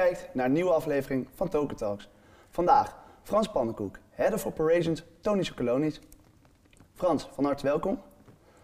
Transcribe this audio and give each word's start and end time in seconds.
kijkt 0.00 0.28
naar 0.32 0.46
een 0.46 0.52
nieuwe 0.52 0.72
aflevering 0.72 1.28
van 1.34 1.48
Token 1.48 1.76
Talks. 1.76 2.08
Vandaag 2.50 2.98
Frans 3.22 3.48
Pannenkoek, 3.48 3.98
Head 4.10 4.32
of 4.32 4.46
Operations 4.46 5.04
Tony 5.20 5.42
Sokolonis. 5.42 6.00
Frans, 6.94 7.28
van 7.32 7.44
harte 7.44 7.66
welkom. 7.66 7.98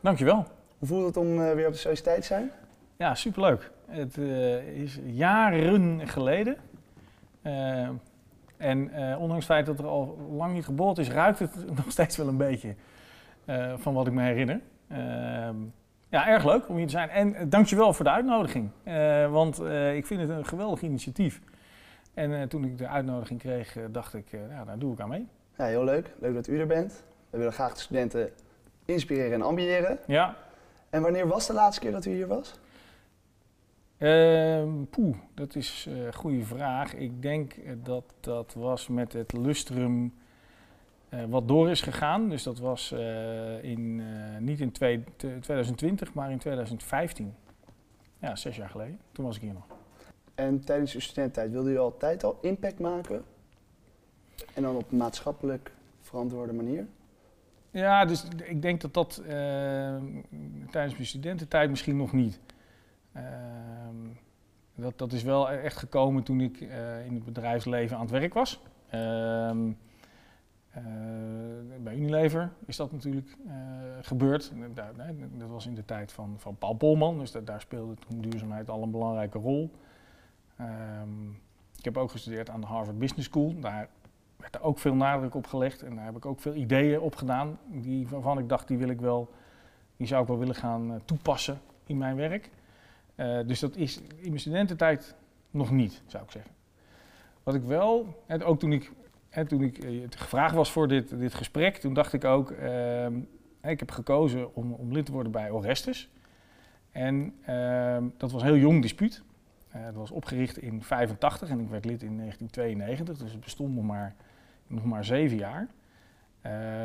Dankjewel. 0.00 0.46
Hoe 0.78 0.88
voelt 0.88 1.06
het 1.06 1.16
om 1.16 1.38
uh, 1.38 1.52
weer 1.52 1.66
op 1.66 1.72
de 1.72 1.78
sociëteit 1.78 2.20
te 2.20 2.26
zijn? 2.26 2.50
Ja, 2.96 3.14
superleuk. 3.14 3.70
Het 3.86 4.16
uh, 4.16 4.82
is 4.82 4.98
jaren 5.04 6.08
geleden. 6.08 6.56
Uh, 7.42 7.88
en 8.56 8.90
ondanks 9.18 9.34
het 9.34 9.54
feit 9.54 9.66
dat 9.66 9.78
er 9.78 9.86
al 9.86 10.18
lang 10.30 10.52
niet 10.52 10.64
geboord 10.64 10.98
is, 10.98 11.10
ruikt 11.10 11.38
het 11.38 11.66
nog 11.76 11.90
steeds 11.90 12.16
wel 12.16 12.28
een 12.28 12.36
beetje 12.36 12.74
van 13.76 13.94
wat 13.94 14.06
ik 14.06 14.12
me 14.12 14.22
herinner. 14.22 14.60
Ehm, 16.10 16.22
ja, 16.22 16.28
erg 16.28 16.44
leuk 16.44 16.68
om 16.68 16.76
hier 16.76 16.86
te 16.86 16.92
zijn. 16.92 17.08
En 17.08 17.48
dankjewel 17.48 17.92
voor 17.92 18.04
de 18.04 18.10
uitnodiging. 18.10 18.70
want 19.30 19.60
ik 19.94 20.06
vind 20.06 20.20
het 20.20 20.30
een 20.30 20.46
geweldig 20.46 20.82
initiatief. 20.82 21.40
En 22.14 22.48
toen 22.48 22.64
ik 22.64 22.78
de 22.78 22.88
uitnodiging 22.88 23.40
kreeg, 23.40 23.78
dacht 23.90 24.14
ik, 24.14 24.30
ja, 24.30 24.64
daar 24.64 24.78
doe 24.78 24.92
ik 24.92 25.00
aan 25.00 25.08
mee. 25.08 25.28
Ja, 25.58 25.64
heel 25.64 25.84
leuk. 25.84 26.14
Leuk 26.18 26.34
dat 26.34 26.46
u 26.46 26.60
er 26.60 26.66
bent. 26.66 27.04
We 27.30 27.38
willen 27.38 27.52
graag 27.52 27.74
de 27.74 27.80
studenten 27.80 28.30
inspireren 28.84 29.32
en 29.32 29.42
ambiëren. 29.42 29.98
Ja. 30.06 30.36
En 30.90 31.02
wanneer 31.02 31.26
was 31.26 31.46
de 31.46 31.52
laatste 31.52 31.80
keer 31.80 31.92
dat 31.92 32.04
u 32.04 32.10
hier 32.10 32.26
was? 32.26 32.54
Uh, 33.98 34.62
poeh, 34.90 35.16
dat 35.34 35.54
is 35.54 35.86
een 35.88 36.14
goede 36.14 36.44
vraag. 36.44 36.94
Ik 36.94 37.22
denk 37.22 37.54
dat 37.84 38.04
dat 38.20 38.54
was 38.54 38.88
met 38.88 39.12
het 39.12 39.32
lustrum 39.32 40.14
uh, 41.16 41.24
wat 41.28 41.48
door 41.48 41.70
is 41.70 41.80
gegaan. 41.80 42.28
Dus 42.28 42.42
dat 42.42 42.58
was 42.58 42.92
uh, 42.92 43.64
in, 43.64 44.02
niet 44.44 44.60
in 44.60 44.72
twee, 44.72 45.04
2020, 45.16 46.14
maar 46.14 46.30
in 46.30 46.38
2015. 46.38 47.34
Ja, 48.18 48.36
zes 48.36 48.56
jaar 48.56 48.68
geleden. 48.70 48.98
Toen 49.12 49.24
was 49.24 49.36
ik 49.36 49.42
hier 49.42 49.52
nog. 49.52 49.66
En 50.34 50.60
tijdens 50.64 50.94
uw 50.94 51.00
studententijd 51.00 51.50
wilde 51.50 51.70
u 51.70 51.78
altijd 51.78 52.24
al 52.24 52.38
impact 52.40 52.78
maken? 52.78 53.24
En 54.54 54.62
dan 54.62 54.76
op 54.76 54.90
maatschappelijk 54.90 55.72
verantwoorde 56.00 56.52
manier? 56.52 56.86
Ja, 57.70 58.04
dus 58.04 58.24
ik 58.44 58.62
denk 58.62 58.80
dat 58.80 58.94
dat 58.94 59.22
tijdens 60.70 60.94
mijn 60.94 61.06
studententijd 61.06 61.70
misschien 61.70 61.96
nog 61.96 62.12
niet. 62.12 62.40
Uh, 63.16 63.22
dat, 64.74 64.98
dat 64.98 65.12
is 65.12 65.22
wel 65.22 65.50
echt 65.50 65.76
gekomen 65.76 66.22
toen 66.22 66.40
ik 66.40 66.60
in 67.06 67.14
het 67.14 67.24
bedrijfsleven 67.24 67.96
aan 67.96 68.02
het 68.02 68.10
werk 68.10 68.34
was. 68.34 68.62
Ehm, 70.76 71.82
bij 71.82 71.96
Unilever 71.96 72.52
is 72.66 72.76
dat 72.76 72.92
natuurlijk 72.92 73.36
gebeurd. 74.00 74.52
Dat, 74.74 74.96
dat 75.38 75.48
was 75.48 75.66
in 75.66 75.74
de 75.74 75.84
tijd 75.84 76.12
van, 76.12 76.34
van 76.38 76.56
Paul 76.56 76.74
Polman, 76.74 77.18
dus 77.18 77.32
daar 77.32 77.60
speelde 77.60 77.94
toen 77.94 78.20
duurzaamheid 78.20 78.70
al 78.70 78.82
een 78.82 78.90
belangrijke 78.90 79.38
rol. 79.38 79.70
Um, 80.60 81.38
ik 81.78 81.84
heb 81.84 81.96
ook 81.96 82.10
gestudeerd 82.10 82.50
aan 82.50 82.60
de 82.60 82.66
Harvard 82.66 82.98
Business 82.98 83.28
School. 83.28 83.60
Daar 83.60 83.88
werd 84.36 84.54
er 84.54 84.62
ook 84.62 84.78
veel 84.78 84.94
nadruk 84.94 85.34
op 85.34 85.46
gelegd 85.46 85.82
en 85.82 85.94
daar 85.94 86.04
heb 86.04 86.16
ik 86.16 86.26
ook 86.26 86.40
veel 86.40 86.54
ideeën 86.54 87.00
op 87.00 87.16
gedaan 87.16 87.58
die, 87.66 88.08
waarvan 88.08 88.38
ik 88.38 88.48
dacht 88.48 88.68
die 88.68 88.78
wil 88.78 88.88
ik 88.88 89.00
wel, 89.00 89.30
die 89.96 90.06
zou 90.06 90.22
ik 90.22 90.28
wel 90.28 90.38
willen 90.38 90.54
gaan 90.54 90.90
uh, 90.90 90.96
toepassen 91.04 91.60
in 91.86 91.98
mijn 91.98 92.16
werk. 92.16 92.50
Dus 93.46 93.60
dat 93.60 93.76
is 93.76 94.00
in 94.00 94.28
mijn 94.28 94.40
studententijd 94.40 95.14
nog 95.50 95.70
niet, 95.70 96.02
zou 96.06 96.24
ik 96.24 96.30
zeggen. 96.30 96.52
Wat 97.42 97.54
ik 97.54 97.62
wel, 97.62 98.24
ook 98.44 98.58
toen 98.58 98.72
ik, 98.72 98.92
en 99.36 99.46
toen 99.46 99.62
ik 99.62 99.84
uh, 99.84 100.06
gevraagd 100.10 100.54
was 100.54 100.72
voor 100.72 100.88
dit, 100.88 101.18
dit 101.18 101.34
gesprek, 101.34 101.76
toen 101.76 101.94
dacht 101.94 102.12
ik 102.12 102.24
ook, 102.24 102.50
ehm, 102.50 103.18
ik 103.62 103.78
heb 103.78 103.90
gekozen 103.90 104.54
om, 104.54 104.72
om 104.72 104.92
lid 104.92 105.06
te 105.06 105.12
worden 105.12 105.32
bij 105.32 105.50
Orestes. 105.50 106.10
En 106.92 107.34
ehm, 107.44 108.04
dat 108.16 108.32
was 108.32 108.42
een 108.42 108.48
heel 108.48 108.56
jong 108.56 108.82
dispuut. 108.82 109.22
dat 109.72 109.94
was 109.94 110.10
opgericht 110.10 110.58
in 110.58 110.82
85 110.82 111.48
en 111.48 111.60
ik 111.60 111.68
werd 111.68 111.84
lid 111.84 112.02
in 112.02 112.16
1992, 112.16 113.18
dus 113.18 113.32
het 113.32 113.40
bestond 113.40 113.74
nog 113.74 113.84
maar 113.84 114.14
nog 114.66 114.84
maar 114.84 115.04
zeven 115.04 115.36
jaar. 115.36 115.68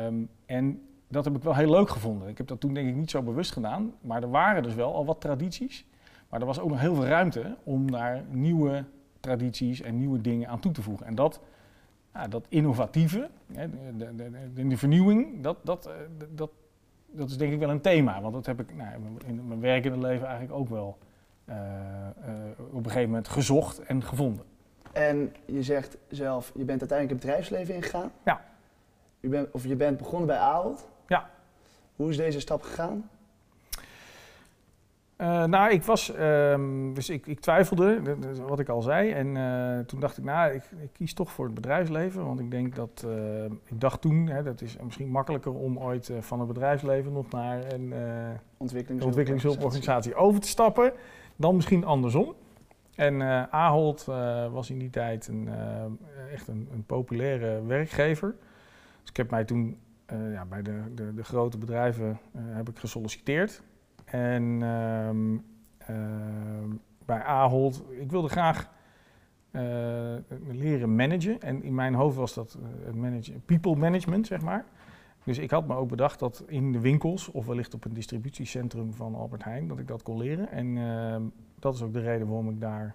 Um, 0.06 0.28
en 0.46 0.82
dat 1.08 1.24
heb 1.24 1.36
ik 1.36 1.42
wel 1.42 1.54
heel 1.54 1.70
leuk 1.70 1.88
gevonden. 1.88 2.28
Ik 2.28 2.38
heb 2.38 2.46
dat 2.46 2.60
toen 2.60 2.74
denk 2.74 2.88
ik 2.88 2.94
niet 2.94 3.10
zo 3.10 3.22
bewust 3.22 3.52
gedaan, 3.52 3.92
maar 4.00 4.22
er 4.22 4.30
waren 4.30 4.62
dus 4.62 4.74
wel 4.74 4.94
al 4.94 5.04
wat 5.04 5.20
tradities. 5.20 5.86
Maar 6.28 6.40
er 6.40 6.46
was 6.46 6.60
ook 6.60 6.70
nog 6.70 6.80
heel 6.80 6.94
veel 6.94 7.06
ruimte 7.06 7.56
om 7.62 7.90
daar 7.90 8.22
nieuwe 8.28 8.84
tradities 9.20 9.80
en 9.80 9.98
nieuwe 9.98 10.20
dingen 10.20 10.48
aan 10.48 10.60
toe 10.60 10.72
te 10.72 10.82
voegen. 10.82 11.06
En 11.06 11.14
dat, 11.14 11.40
ja, 12.14 12.28
dat 12.28 12.46
innovatieve, 12.48 13.28
hè, 13.52 13.68
de, 13.96 14.14
de, 14.54 14.66
de, 14.66 14.76
vernieuwing, 14.76 15.42
dat, 15.42 15.56
dat, 15.62 15.86
eh, 15.86 15.92
dat, 16.34 16.50
dat 17.06 17.30
is 17.30 17.36
denk 17.36 17.52
ik 17.52 17.58
wel 17.58 17.70
een 17.70 17.80
thema. 17.80 18.20
Want 18.20 18.34
dat 18.34 18.46
heb 18.46 18.60
ik 18.60 18.74
nou, 18.74 18.90
in 19.26 19.46
mijn 19.48 19.60
werkende 19.60 19.98
leven 19.98 20.26
eigenlijk 20.26 20.58
ook 20.58 20.68
wel 20.68 20.98
uh, 21.48 21.56
uh, 21.56 22.34
op 22.70 22.84
een 22.84 22.90
gegeven 22.90 23.08
moment 23.08 23.28
gezocht 23.28 23.78
en 23.78 24.02
gevonden. 24.02 24.44
En 24.92 25.34
je 25.44 25.62
zegt 25.62 25.96
zelf, 26.08 26.52
je 26.54 26.64
bent 26.64 26.80
uiteindelijk 26.80 27.10
het 27.10 27.20
bedrijfsleven 27.20 27.74
ingegaan. 27.74 28.12
Ja. 28.24 28.40
Je 29.20 29.28
bent, 29.28 29.50
of 29.50 29.64
je 29.66 29.76
bent 29.76 29.96
begonnen 29.96 30.26
bij 30.26 30.38
Ahold. 30.38 30.88
Ja. 31.06 31.30
Hoe 31.96 32.10
is 32.10 32.16
deze 32.16 32.40
stap 32.40 32.62
gegaan? 32.62 33.10
Uh, 35.22 35.44
nou, 35.44 35.72
ik 35.72 35.82
was, 35.82 36.18
um, 36.18 36.94
dus 36.94 37.10
ik, 37.10 37.26
ik, 37.26 37.40
twijfelde, 37.40 38.16
wat 38.46 38.58
ik 38.58 38.68
al 38.68 38.82
zei. 38.82 39.10
En 39.10 39.26
uh, 39.36 39.78
toen 39.78 40.00
dacht 40.00 40.18
ik, 40.18 40.24
nou, 40.24 40.52
ik, 40.52 40.62
ik, 40.82 40.92
kies 40.92 41.14
toch 41.14 41.32
voor 41.32 41.44
het 41.44 41.54
bedrijfsleven. 41.54 42.24
Want 42.24 42.40
ik 42.40 42.50
denk 42.50 42.74
dat, 42.74 43.04
uh, 43.06 43.44
ik 43.44 43.80
dacht 43.80 44.00
toen, 44.00 44.26
hè, 44.26 44.42
dat 44.42 44.60
is 44.60 44.76
misschien 44.82 45.08
makkelijker 45.08 45.54
om 45.54 45.78
ooit 45.78 46.12
van 46.20 46.38
het 46.38 46.48
bedrijfsleven 46.48 47.12
nog 47.12 47.30
naar 47.30 47.72
een 47.72 47.94
ontwikkelingshulporganisatie 48.56 50.14
over 50.14 50.40
te 50.40 50.48
stappen. 50.48 50.92
Dan 51.36 51.54
misschien 51.54 51.84
andersom. 51.84 52.34
En 52.94 53.22
Ahold 53.52 54.04
was 54.52 54.70
in 54.70 54.78
die 54.78 54.90
tijd 54.90 55.28
een, 55.28 55.48
echt 56.32 56.48
een, 56.48 56.68
een, 56.72 56.84
populaire 56.86 57.62
werkgever. 57.66 58.34
Dus 59.00 59.10
ik 59.10 59.16
heb 59.16 59.30
mij 59.30 59.44
toen 59.44 59.78
ja, 60.32 60.44
bij 60.44 60.62
de, 60.62 60.80
de, 60.94 61.14
de, 61.14 61.24
grote 61.24 61.58
bedrijven 61.58 62.18
heb 62.38 62.68
ik 62.68 62.78
gesolliciteerd. 62.78 63.62
En 64.12 64.62
ehm, 64.62 65.38
bij 67.04 67.22
Ahold, 67.22 67.82
ik 67.90 68.10
wilde 68.10 68.28
graag 68.28 68.70
leren 70.48 70.94
managen. 70.94 71.40
En 71.40 71.62
in 71.62 71.74
mijn 71.74 71.94
hoofd 71.94 72.16
was 72.16 72.34
dat 72.34 72.58
manage, 72.94 73.32
people 73.32 73.76
management, 73.76 74.26
zeg 74.26 74.40
maar. 74.40 74.64
Dus 75.24 75.38
ik 75.38 75.50
had 75.50 75.66
me 75.66 75.74
ook 75.74 75.88
bedacht 75.88 76.18
dat 76.18 76.44
in 76.46 76.72
de 76.72 76.80
winkels, 76.80 77.28
of 77.28 77.46
wellicht 77.46 77.74
op 77.74 77.84
een 77.84 77.92
distributiecentrum 77.92 78.92
van 78.92 79.14
Albert 79.14 79.44
Heijn, 79.44 79.68
dat 79.68 79.78
ik 79.78 79.88
dat 79.88 80.02
kon 80.02 80.18
leren. 80.18 80.50
En 80.50 80.76
ehm, 80.78 81.22
dat 81.58 81.74
is 81.74 81.82
ook 81.82 81.92
de 81.92 82.00
reden 82.00 82.26
waarom 82.26 82.50
ik 82.50 82.60
daar 82.60 82.94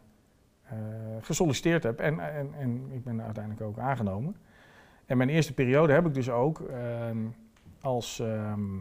uh, 0.65 0.71
gesolliciteerd 1.21 1.83
heb. 1.83 1.99
En, 1.99 2.19
en, 2.19 2.53
en 2.59 2.81
ik 2.91 3.03
ben 3.03 3.21
uiteindelijk 3.21 3.63
ook 3.65 3.77
aangenomen. 3.77 4.35
En 5.05 5.17
mijn 5.17 5.29
eerste 5.29 5.53
periode 5.53 5.93
heb 5.93 6.05
ik 6.05 6.13
dus 6.13 6.29
ook 6.29 6.59
uh, 6.59 7.09
als 7.81 8.19
um, 8.19 8.27
uh, 8.27 8.79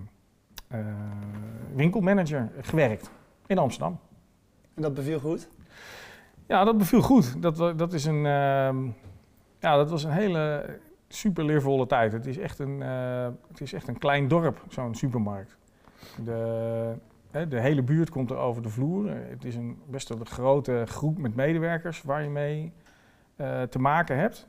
winkelmanager 1.75 2.51
gewerkt 2.61 3.11
in 3.47 3.59
Amsterdam. 3.59 3.99
En 4.75 4.83
dat 4.83 4.95
beviel 4.95 5.19
goed? 5.19 5.49
Ja, 6.47 6.65
dat 6.65 6.79
beviel 6.79 7.01
goed. 7.01 7.43
Dat, 7.43 7.79
dat, 7.79 7.93
is 7.93 8.05
een, 8.05 8.27
ehm, 8.27 8.85
ja, 9.59 9.77
dat 9.77 9.91
was 9.91 10.05
een 10.05 10.11
hele 10.11 10.79
super 11.09 11.45
leervolle 11.45 11.87
tijd. 11.87 12.13
Het 12.13 12.27
is 12.27 12.39
echt 12.39 12.59
een, 12.59 12.81
het 13.49 13.61
is 13.61 13.73
echt 13.73 13.89
een 13.89 13.99
klein 13.99 14.29
dorp, 14.29 14.65
zo'n 14.69 14.95
supermarkt. 14.95 15.57
De, 16.25 16.95
de 17.31 17.61
hele 17.61 17.83
buurt 17.83 18.11
komt 18.11 18.31
er 18.31 18.37
over 18.37 18.63
de 18.63 18.69
vloer. 18.69 19.11
Het 19.11 19.45
is 19.45 19.55
een 19.55 19.79
best 19.87 20.11
een 20.11 20.27
grote 20.27 20.83
groep 20.87 21.19
met 21.19 21.35
medewerkers 21.35 22.03
waar 22.03 22.23
je 22.23 22.29
mee 22.29 22.73
uh, 23.37 23.63
te 23.63 23.79
maken 23.79 24.19
hebt. 24.19 24.49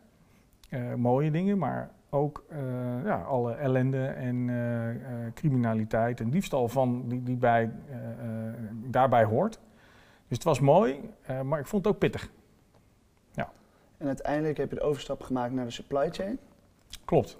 Uh, 0.69 0.93
mooie 0.93 1.31
dingen, 1.31 1.57
maar 1.57 1.91
ook 2.09 2.45
uh, 2.51 2.57
ja, 3.05 3.21
alle 3.21 3.53
ellende 3.53 4.05
en 4.05 4.51
criminaliteit 5.33 6.19
en 6.19 6.29
diefstal 6.29 6.67
van 6.67 7.03
die, 7.07 7.23
die 7.23 7.35
bij, 7.35 7.71
daarbij 8.73 9.23
hoort. 9.23 9.59
Dus 10.27 10.37
het 10.37 10.43
was 10.43 10.59
mooi, 10.59 11.13
maar 11.43 11.59
ik 11.59 11.67
vond 11.67 11.85
het 11.85 11.93
ook 11.93 11.99
pittig. 11.99 12.29
Ja. 13.31 13.49
En 13.97 14.07
uiteindelijk 14.07 14.57
heb 14.57 14.69
je 14.69 14.75
de 14.75 14.81
overstap 14.81 15.21
gemaakt 15.21 15.53
naar 15.53 15.65
de 15.65 15.71
supply 15.71 16.09
chain? 16.11 16.39
Klopt. 17.05 17.37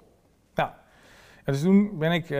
Ja, 1.48 1.52
dus 1.52 1.62
toen 1.62 1.98
ben 1.98 2.12
ik 2.12 2.30
uh, 2.30 2.38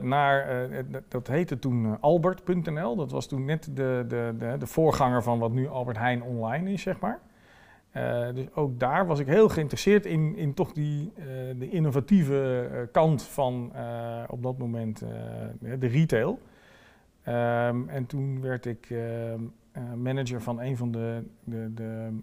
naar, 0.00 0.68
uh, 0.70 0.78
dat 1.08 1.26
heette 1.26 1.58
toen 1.58 2.00
Albert.nl. 2.00 2.96
Dat 2.96 3.10
was 3.10 3.26
toen 3.26 3.44
net 3.44 3.64
de, 3.64 4.04
de, 4.08 4.34
de, 4.38 4.56
de, 4.58 4.66
voorganger 4.66 5.22
van 5.22 5.38
wat 5.38 5.52
nu 5.52 5.68
Albert 5.68 5.98
Heijn 5.98 6.22
online 6.22 6.72
is, 6.72 6.82
zeg 6.82 7.00
maar. 7.00 7.20
Dus 8.34 8.54
ook 8.54 8.80
daar 8.80 9.06
was 9.06 9.18
ik 9.18 9.26
heel 9.26 9.48
geïnteresseerd 9.48 10.06
in, 10.06 10.36
in 10.36 10.54
toch 10.54 10.72
die 10.72 11.12
de 11.58 11.70
innovatieve 11.70 12.88
kant 12.92 13.22
van 13.22 13.72
op 14.28 14.42
dat 14.42 14.58
moment 14.58 14.98
de 15.60 15.86
retail. 15.86 16.38
Um, 17.28 17.88
en 17.88 18.06
toen 18.06 18.40
werd 18.40 18.66
ik 18.66 18.94
manager 19.96 20.42
van 20.42 20.60
een 20.60 20.76
van 20.76 20.90
de, 20.90 21.22
de, 21.44 21.74
de 21.74 22.18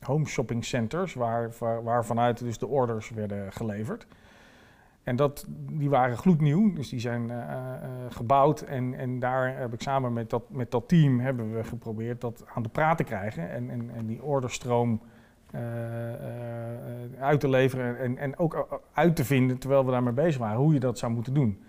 home 0.00 0.26
shopping 0.26 0.64
centers, 0.64 1.14
waar, 1.14 1.50
waar, 1.58 1.82
waar 1.82 2.04
vanuit 2.04 2.38
dus 2.38 2.58
de 2.58 2.66
orders 2.66 3.10
werden 3.10 3.52
geleverd. 3.52 4.06
En 5.06 5.16
dat, 5.16 5.46
die 5.72 5.90
waren 5.90 6.16
gloednieuw, 6.16 6.72
dus 6.72 6.88
die 6.88 7.00
zijn 7.00 7.22
uh, 7.22 7.36
uh, 7.36 7.44
gebouwd. 8.08 8.60
En, 8.60 8.94
en 8.94 9.18
daar 9.18 9.58
heb 9.58 9.72
ik 9.72 9.80
samen 9.82 10.12
met 10.12 10.30
dat, 10.30 10.42
met 10.50 10.70
dat 10.70 10.88
team 10.88 11.20
hebben 11.20 11.54
we 11.54 11.64
geprobeerd 11.64 12.20
dat 12.20 12.44
aan 12.54 12.62
de 12.62 12.68
praat 12.68 12.96
te 12.96 13.04
krijgen. 13.04 13.50
En, 13.50 13.70
en, 13.70 13.90
en 13.94 14.06
die 14.06 14.22
orderstroom 14.22 15.00
eh, 15.50 16.12
eh, 16.12 17.20
uit 17.20 17.40
te 17.40 17.48
leveren 17.48 17.98
en, 17.98 18.18
en 18.18 18.38
ook 18.38 18.54
eh, 18.54 18.60
uit 18.92 19.16
te 19.16 19.24
vinden 19.24 19.58
terwijl 19.58 19.84
we 19.84 19.90
daarmee 19.90 20.12
bezig 20.12 20.40
waren, 20.40 20.58
hoe 20.58 20.72
je 20.72 20.80
dat 20.80 20.98
zou 20.98 21.12
moeten 21.12 21.34
doen. 21.34 21.62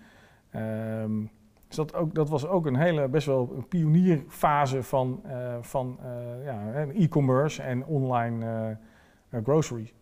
Ehm, 0.50 1.20
dus 1.66 1.76
dat, 1.76 1.94
ook, 1.94 2.14
dat 2.14 2.28
was 2.28 2.46
ook 2.46 2.66
een 2.66 2.76
hele, 2.76 3.08
best 3.08 3.26
wel 3.26 3.52
een 3.56 3.68
pionierfase 3.68 4.82
van, 4.82 5.20
eh, 5.24 5.56
van 5.60 5.98
eh, 6.02 6.44
ja, 6.44 6.86
e-commerce 6.94 7.62
en 7.62 7.84
online 7.84 8.44
eh, 8.44 8.70
eh, 9.28 9.44
grocery. 9.44 9.92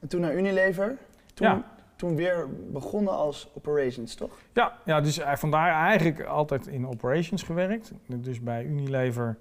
En 0.00 0.08
toen 0.08 0.20
naar 0.20 0.36
Unilever. 0.36 0.96
Toen, 1.34 1.46
Ja. 1.46 1.64
Toen 2.02 2.16
weer 2.16 2.48
begonnen 2.72 3.12
als 3.12 3.50
operations, 3.54 4.14
toch? 4.14 4.38
Ja, 4.52 4.78
ja 4.84 5.00
dus 5.00 5.18
eh, 5.18 5.34
vandaar 5.34 5.86
eigenlijk 5.88 6.24
altijd 6.24 6.66
in 6.66 6.86
operations 6.86 7.42
gewerkt. 7.42 7.92
Dus 8.06 8.40
bij 8.40 8.64
Unilever 8.64 9.38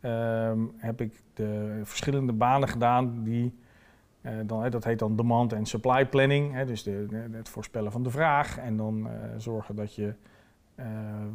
ehm, 0.00 0.58
heb 0.76 1.00
ik 1.00 1.22
de 1.34 1.80
verschillende 1.82 2.32
banen 2.32 2.68
gedaan 2.68 3.22
die, 3.24 3.58
eh, 4.20 4.32
dan, 4.46 4.70
dat 4.70 4.84
heet 4.84 4.98
dan 4.98 5.16
demand 5.16 5.52
en 5.52 5.66
supply 5.66 6.06
planning. 6.06 6.54
Hè, 6.54 6.64
dus 6.64 6.82
de, 6.82 7.26
het 7.30 7.48
voorspellen 7.48 7.92
van 7.92 8.02
de 8.02 8.10
vraag 8.10 8.58
en 8.58 8.76
dan 8.76 9.06
eh, 9.06 9.12
zorgen 9.36 9.76
dat 9.76 9.94
je 9.94 10.14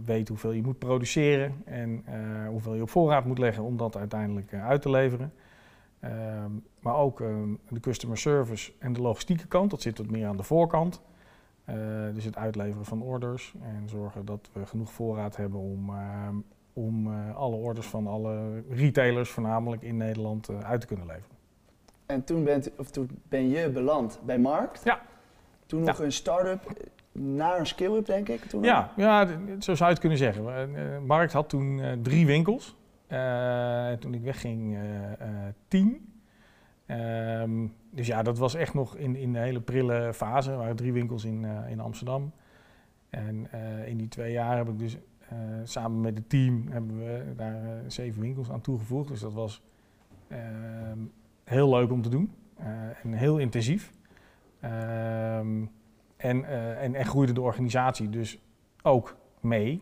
weet 0.05 0.27
hoeveel 0.27 0.51
je 0.51 0.61
moet 0.61 0.79
produceren 0.79 1.61
en 1.65 2.03
hoeveel 2.49 2.73
je 2.73 2.81
op 2.81 2.89
voorraad 2.89 3.25
moet 3.25 3.37
leggen 3.37 3.63
om 3.63 3.77
dat 3.77 3.97
uiteindelijk 3.97 4.53
uit 4.53 4.81
te 4.81 4.89
leveren. 4.89 5.33
Ehm, 5.99 6.51
maar 6.79 6.95
ook 6.95 7.21
ehm, 7.21 7.53
de 7.69 7.79
customer 7.79 8.17
service 8.17 8.71
en 8.79 8.93
de 8.93 9.01
logistieke 9.01 9.47
kant, 9.47 9.71
dat 9.71 9.81
zit 9.81 9.97
wat 9.97 10.09
meer 10.09 10.27
aan 10.27 10.37
de 10.37 10.43
voorkant. 10.43 11.01
Eh, 11.67 11.75
dus 12.13 12.23
het 12.23 12.35
uitleveren 12.35 12.85
van 12.85 13.01
orders 13.01 13.53
en 13.61 13.89
zorgen 13.89 14.25
dat 14.25 14.49
we 14.53 14.65
genoeg 14.65 14.91
voorraad 14.91 15.35
hebben 15.35 15.59
om, 15.59 15.89
ehm, 15.89 16.35
om 16.73 17.13
eh, 17.13 17.35
alle 17.35 17.55
orders 17.55 17.87
van 17.87 18.07
alle 18.07 18.63
retailers, 18.69 19.29
voornamelijk 19.29 19.81
in 19.81 19.97
Nederland, 19.97 20.49
eh, 20.49 20.59
uit 20.59 20.81
te 20.81 20.87
kunnen 20.87 21.05
leveren. 21.05 21.35
En 22.05 22.23
toen, 22.23 22.43
bent, 22.43 22.71
of 22.77 22.89
toen 22.89 23.09
ben 23.29 23.49
je 23.49 23.69
beland 23.69 24.19
bij 24.25 24.39
Markt. 24.39 24.81
Ja. 24.83 25.01
Toen 25.65 25.83
nog 25.83 25.99
een 25.99 26.11
start-up 26.11 26.89
naar 27.11 27.59
een 27.59 27.65
scale-up, 27.65 28.05
denk 28.05 28.29
ik. 28.29 28.43
Toen 28.43 28.63
Ja, 28.63 28.91
ja, 28.95 29.27
zo 29.59 29.75
zou 29.75 29.77
je 29.77 29.85
het 29.85 29.99
kunnen 29.99 30.17
zeggen. 30.17 31.05
Markt 31.05 31.33
had 31.33 31.49
toen 31.49 31.99
drie 32.01 32.25
winkels. 32.25 32.75
Eh, 33.07 33.91
toen 33.91 34.13
ik 34.13 34.21
wegging, 34.21 34.75
eh, 34.75 35.11
eh, 35.11 35.53
tien. 35.67 36.13
Ehm, 36.85 37.67
dus 37.89 38.07
ja, 38.07 38.23
dat 38.23 38.37
was 38.37 38.55
echt 38.55 38.73
nog 38.73 38.95
in, 38.95 39.15
in 39.15 39.33
de 39.33 39.39
hele 39.39 39.61
prille 39.61 40.13
fase. 40.13 40.51
Er 40.51 40.57
waren 40.57 40.75
drie 40.75 40.93
winkels 40.93 41.25
in, 41.25 41.45
in 41.69 41.79
Amsterdam. 41.79 42.31
En 43.09 43.47
in 43.85 43.97
die 43.97 44.07
twee 44.07 44.31
jaar 44.31 44.57
heb 44.57 44.69
ik 44.69 44.79
dus 44.79 44.97
samen 45.63 46.01
met 46.01 46.17
het 46.17 46.29
team 46.29 46.67
hebben 46.69 46.97
we 46.97 47.33
daar 47.35 47.83
zeven 47.87 48.21
winkels 48.21 48.51
aan 48.51 48.61
toegevoegd. 48.61 49.07
Dus 49.07 49.19
dat 49.19 49.33
was 49.33 49.61
ehm, 50.27 50.99
heel 51.43 51.69
leuk 51.69 51.91
om 51.91 52.01
te 52.01 52.09
doen 52.09 52.31
en 53.03 53.13
heel 53.13 53.37
intensief. 53.37 53.91
Ehm, 54.59 55.65
en, 56.17 56.45
en, 56.79 56.95
en 56.95 57.05
groeide 57.05 57.33
de 57.33 57.41
organisatie 57.41 58.09
dus 58.09 58.39
ook 58.81 59.17
mee. 59.39 59.81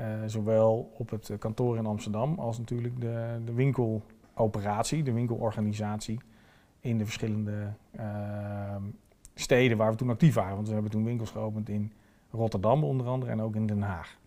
Eh, 0.00 0.06
zowel 0.26 0.92
op 0.98 1.10
het 1.10 1.32
kantoor 1.38 1.76
in 1.76 1.86
Amsterdam 1.86 2.38
als 2.38 2.58
natuurlijk 2.58 3.00
de, 3.00 3.40
de 3.44 3.52
winkeloperatie, 3.52 5.02
de 5.02 5.12
winkelorganisatie 5.12 6.20
in 6.80 6.98
de 6.98 7.04
verschillende 7.04 7.72
ehm, 7.90 8.82
steden 9.34 9.76
waar 9.76 9.90
we 9.90 9.96
toen 9.96 10.10
actief 10.10 10.34
waren. 10.34 10.54
Want 10.54 10.66
we 10.66 10.72
hebben 10.72 10.90
toen 10.90 11.04
winkels 11.04 11.30
geopend 11.30 11.68
in 11.68 11.92
Rotterdam 12.30 12.84
onder 12.84 13.06
andere 13.06 13.30
en 13.30 13.40
ook 13.40 13.54
in 13.54 13.66
Den 13.66 13.82
Haag. 13.82 14.18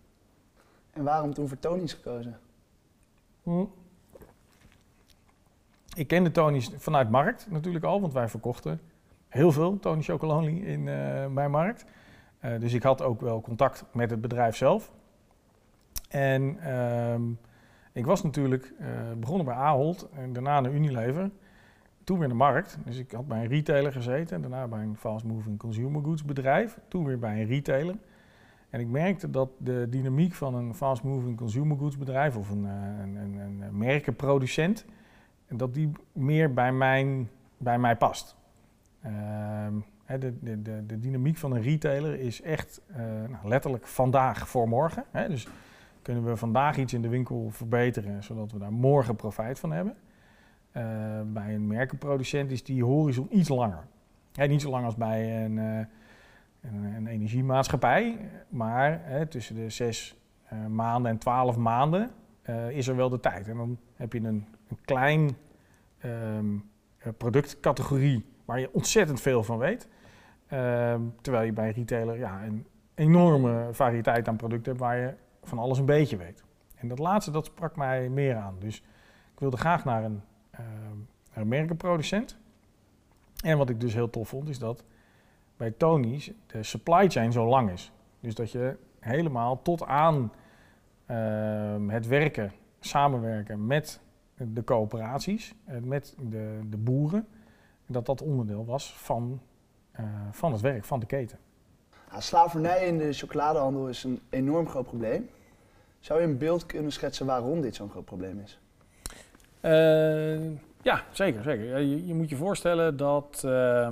En 0.92 1.04
waarom 1.04 1.34
toen 1.34 1.48
voor 1.48 1.58
Tony's 1.58 1.92
gekozen? 1.92 2.38
Hm. 3.42 3.64
Ik 5.94 6.06
kende 6.06 6.30
Tony's 6.30 6.70
vanuit 6.76 7.10
Markt 7.10 7.46
natuurlijk 7.50 7.84
al, 7.84 8.00
want 8.00 8.12
wij 8.12 8.28
verkochten 8.28 8.80
heel 9.28 9.52
veel 9.52 9.78
Tony 9.78 10.02
Chocolonely 10.02 10.58
in, 10.58 10.84
bij 11.34 11.48
Markt. 11.48 11.84
Eh, 12.38 12.60
dus 12.60 12.72
ik 12.72 12.82
had 12.82 13.02
ook 13.02 13.20
wel 13.20 13.40
contact 13.40 13.84
met 13.92 14.10
het 14.10 14.20
bedrijf 14.20 14.56
zelf. 14.56 14.92
En 16.14 16.58
ehm, 16.60 17.22
ik 17.92 18.06
was 18.06 18.22
natuurlijk 18.22 18.72
eh, 18.78 18.88
begonnen 19.18 19.44
bij 19.44 19.54
Ahold 19.54 20.08
en 20.12 20.32
daarna 20.32 20.60
naar 20.60 20.72
Unilever. 20.72 21.30
Toen 22.04 22.18
weer 22.18 22.28
naar 22.28 22.36
Markt. 22.36 22.78
Dus 22.84 22.98
ik 22.98 23.10
had 23.10 23.28
bij 23.28 23.40
een 23.40 23.48
retailer 23.48 23.92
gezeten. 23.92 24.40
Daarna 24.40 24.68
bij 24.68 24.82
een 24.82 24.96
fast 24.96 25.24
moving 25.24 25.58
consumer 25.58 26.02
goods 26.02 26.24
bedrijf. 26.24 26.78
Toen 26.88 27.04
weer 27.04 27.18
bij 27.18 27.40
een 27.40 27.46
retailer. 27.46 27.94
En 28.70 28.80
ik 28.80 28.88
merkte 28.88 29.30
dat 29.30 29.50
de 29.58 29.86
dynamiek 29.90 30.34
van 30.34 30.54
een 30.54 30.74
fast 30.74 31.02
moving 31.02 31.36
consumer 31.36 31.76
goods 31.76 31.98
bedrijf 31.98 32.36
of 32.36 32.50
een, 32.50 32.66
eh, 32.66 33.68
merkenproducent, 33.70 34.84
dat 35.48 35.74
die 35.74 35.90
meer 36.12 36.52
bij, 36.52 36.72
mijn, 36.72 37.28
bij 37.56 37.78
mij 37.78 37.96
past. 37.96 38.36
Ehm, 39.02 39.74
de, 40.06 40.38
de, 40.40 40.62
de, 40.62 40.86
de 40.86 40.98
dynamiek 40.98 41.36
van 41.36 41.52
een 41.52 41.62
retailer 41.62 42.20
is 42.20 42.42
echt 42.42 42.80
eh, 42.86 43.04
nou, 43.28 43.48
letterlijk 43.48 43.86
vandaag 43.86 44.48
voor 44.48 44.68
morgen. 44.68 45.04
Dus 45.28 45.48
kunnen 46.04 46.24
we 46.24 46.36
vandaag 46.36 46.76
iets 46.76 46.92
in 46.92 47.02
de 47.02 47.08
winkel 47.08 47.50
verbeteren, 47.50 48.22
zodat 48.22 48.52
we 48.52 48.58
daar 48.58 48.72
morgen 48.72 49.16
profijt 49.16 49.58
van 49.58 49.72
hebben. 49.72 49.96
Eh, 50.70 50.84
bij 51.26 51.54
een 51.54 51.66
merkenproducent 51.66 52.50
is 52.50 52.64
die 52.64 52.84
horizon 52.84 53.28
iets 53.30 53.48
langer. 53.48 53.84
Niet 54.48 54.62
zo 54.62 54.70
lang 54.70 54.84
als 54.84 54.96
bij 54.96 55.44
een, 55.44 55.58
eh, 55.58 55.86
een, 56.60 56.84
een 56.96 57.06
energiemaatschappij, 57.06 58.18
maar 58.48 59.00
tussen 59.28 59.54
de 59.54 59.70
zes 59.70 60.16
eh, 60.44 60.66
maanden 60.66 61.10
en 61.10 61.18
twaalf 61.18 61.56
maanden 61.56 62.10
is 62.68 62.88
er 62.88 62.96
wel 62.96 63.08
de 63.08 63.20
tijd. 63.20 63.48
En 63.48 63.56
dan 63.56 63.78
heb 63.94 64.12
je 64.12 64.18
een, 64.18 64.46
een 64.68 64.78
klein 64.84 65.36
ehm, 65.98 66.56
eh, 67.04 67.12
productcategorie 67.18 68.24
waar 68.44 68.60
je 68.60 68.72
ontzettend 68.72 69.20
veel 69.20 69.42
van 69.42 69.58
weet. 69.58 69.88
Ehm, 70.46 71.00
terwijl 71.20 71.44
je 71.44 71.52
bij 71.52 71.66
een 71.66 71.74
retailer 71.74 72.18
ja, 72.18 72.44
een 72.44 72.66
enorme 72.94 73.68
variëteit 73.72 74.28
aan 74.28 74.36
producten 74.36 74.72
hebt 74.72 74.84
waar 74.84 74.96
je 74.96 75.14
van 75.46 75.58
alles 75.58 75.78
een 75.78 75.84
beetje 75.84 76.16
weet. 76.16 76.44
En 76.74 76.88
dat 76.88 76.98
laatste, 76.98 77.30
dat 77.30 77.44
sprak 77.44 77.76
mij 77.76 78.08
meer 78.08 78.36
aan. 78.36 78.56
Dus 78.58 78.76
ik 79.32 79.38
wilde 79.38 79.56
graag 79.56 79.84
naar 79.84 80.04
een, 80.04 80.22
een 81.34 81.48
merkenproducent. 81.48 82.38
En 83.44 83.58
wat 83.58 83.68
ik 83.68 83.80
dus 83.80 83.94
heel 83.94 84.10
tof 84.10 84.28
vond, 84.28 84.48
is 84.48 84.58
dat 84.58 84.84
bij 85.56 85.70
Tony's 85.70 86.32
de 86.46 86.62
supply 86.62 87.10
chain 87.10 87.32
zo 87.32 87.46
lang 87.46 87.70
is. 87.70 87.92
Dus 88.20 88.34
dat 88.34 88.52
je 88.52 88.76
helemaal 89.00 89.62
tot 89.62 89.86
aan 89.86 90.32
ehm, 91.06 91.88
het 91.88 92.06
werken, 92.06 92.52
samenwerken 92.80 93.66
met 93.66 94.00
de 94.34 94.64
coöperaties, 94.64 95.54
eh, 95.64 95.78
met 95.78 96.16
de, 96.28 96.60
de 96.70 96.76
boeren, 96.76 97.26
dat 97.86 98.06
dat 98.06 98.22
onderdeel 98.22 98.64
was 98.64 98.92
van, 98.92 99.40
eh, 99.90 100.04
van 100.30 100.52
het 100.52 100.60
werk, 100.60 100.84
van 100.84 101.00
de 101.00 101.06
keten. 101.06 101.38
Slavernij 102.18 102.86
in 102.86 102.98
de 102.98 103.12
chocoladehandel 103.12 103.88
is 103.88 104.04
een 104.04 104.20
enorm 104.30 104.68
groot 104.68 104.86
probleem. 104.86 105.30
Zou 106.00 106.20
je 106.20 106.26
een 106.26 106.38
beeld 106.38 106.66
kunnen 106.66 106.92
schetsen 106.92 107.26
waarom 107.26 107.60
dit 107.60 107.74
zo'n 107.74 107.90
groot 107.90 108.04
probleem 108.04 108.40
is? 108.44 108.58
Eh, 109.60 110.44
ja, 110.82 111.04
zeker. 111.10 111.42
zeker. 111.42 111.78
Je, 111.78 112.06
je 112.06 112.14
moet 112.14 112.28
je 112.28 112.36
voorstellen 112.36 112.96
dat 112.96 113.42
eh, 113.44 113.88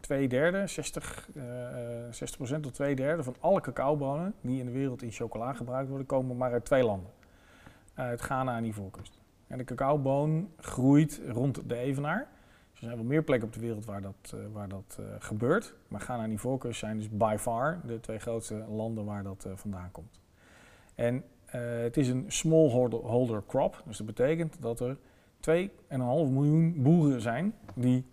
twee 0.00 0.28
derde, 0.28 0.66
60, 0.66 1.28
eh 1.34 1.42
60% 2.56 2.60
tot 2.60 2.74
twee 2.74 2.94
derde 2.94 3.22
van 3.22 3.34
alle 3.40 3.60
cacaobonen 3.60 4.34
die 4.40 4.58
in 4.58 4.66
de 4.66 4.72
wereld 4.72 5.02
in 5.02 5.10
chocola 5.10 5.52
gebruikt 5.52 5.88
worden, 5.88 6.06
komen 6.06 6.36
maar 6.36 6.52
uit 6.52 6.64
twee 6.64 6.84
landen. 6.84 7.10
Uit 7.94 8.20
Ghana 8.20 8.56
en 8.56 8.64
Ivoorkust. 8.64 9.20
En 9.46 9.58
de 9.58 9.64
cacaoboon 9.64 10.50
groeit 10.60 11.20
rond 11.28 11.68
de 11.68 11.76
evenaar. 11.76 12.28
Er 12.74 12.80
zijn 12.80 12.96
wel 12.96 13.04
meer 13.04 13.22
plekken 13.22 13.48
op 13.48 13.54
de 13.54 13.60
wereld 13.60 13.84
waar 13.84 14.02
dat, 14.02 14.32
eh, 14.34 14.38
waar 14.52 14.68
dat 14.68 14.98
eh, 15.00 15.04
gebeurt. 15.18 15.74
Maar 15.88 16.00
Ghana 16.00 16.22
en 16.22 16.32
Ivoorkust 16.32 16.78
zijn 16.78 16.98
dus 16.98 17.08
by 17.10 17.36
far 17.38 17.80
de 17.86 18.00
twee 18.00 18.18
grootste 18.18 18.64
landen 18.68 19.04
waar 19.04 19.22
dat 19.22 19.44
eh, 19.44 19.52
vandaan 19.54 19.90
komt. 19.90 20.20
En 20.94 21.24
het 21.46 21.96
is 21.96 22.08
een 22.08 22.24
smallholder 22.28 23.42
crop. 23.46 23.82
Dus 23.86 23.96
dat 23.96 24.06
betekent 24.06 24.62
dat 24.62 24.80
er 24.80 24.96
2,5 25.40 26.30
miljoen 26.30 26.82
boeren 26.82 27.20
zijn 27.20 27.54
die 27.74 28.04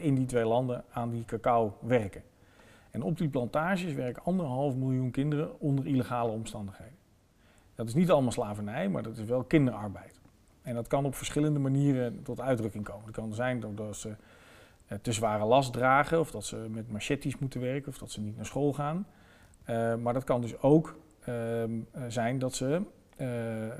in 0.00 0.14
die 0.14 0.26
twee 0.26 0.44
landen 0.44 0.84
aan 0.90 1.10
die 1.10 1.24
cacao 1.24 1.76
werken. 1.80 2.22
En 2.90 3.02
op 3.02 3.18
die 3.18 3.28
plantages 3.28 3.92
werken 3.92 4.22
anderhalf 4.24 4.74
miljoen 4.74 5.10
kinderen 5.10 5.60
onder 5.60 5.86
illegale 5.86 6.30
omstandigheden. 6.30 6.98
Dat 7.74 7.88
is 7.88 7.94
niet 7.94 8.10
allemaal 8.10 8.32
slavernij, 8.32 8.88
maar 8.88 9.02
dat 9.02 9.16
is 9.16 9.24
wel 9.24 9.44
kinderarbeid. 9.44 10.20
En 10.66 10.74
dat 10.74 10.86
kan 10.86 11.04
op 11.04 11.14
verschillende 11.14 11.58
manieren 11.58 12.22
tot 12.22 12.40
uitdrukking 12.40 12.84
komen. 12.84 13.06
Het 13.06 13.14
kan 13.14 13.34
zijn 13.34 13.60
doordat 13.60 13.96
ze 13.96 14.14
eh, 14.86 14.98
te 15.02 15.12
zware 15.12 15.44
last 15.44 15.72
dragen, 15.72 16.20
of 16.20 16.30
dat 16.30 16.44
ze 16.44 16.66
met 16.70 16.92
machetes 16.92 17.38
moeten 17.38 17.60
werken, 17.60 17.88
of 17.88 17.98
dat 17.98 18.10
ze 18.10 18.20
niet 18.20 18.36
naar 18.36 18.46
school 18.46 18.72
gaan. 18.72 19.06
Eh, 19.64 19.94
maar 19.94 20.12
dat 20.12 20.24
kan 20.24 20.40
dus 20.40 20.62
ook 20.62 20.96
ehm, 21.24 21.70
eh, 21.92 22.02
zijn 22.08 22.38
dat 22.38 22.54
ze 22.54 22.80
eh 23.16 23.26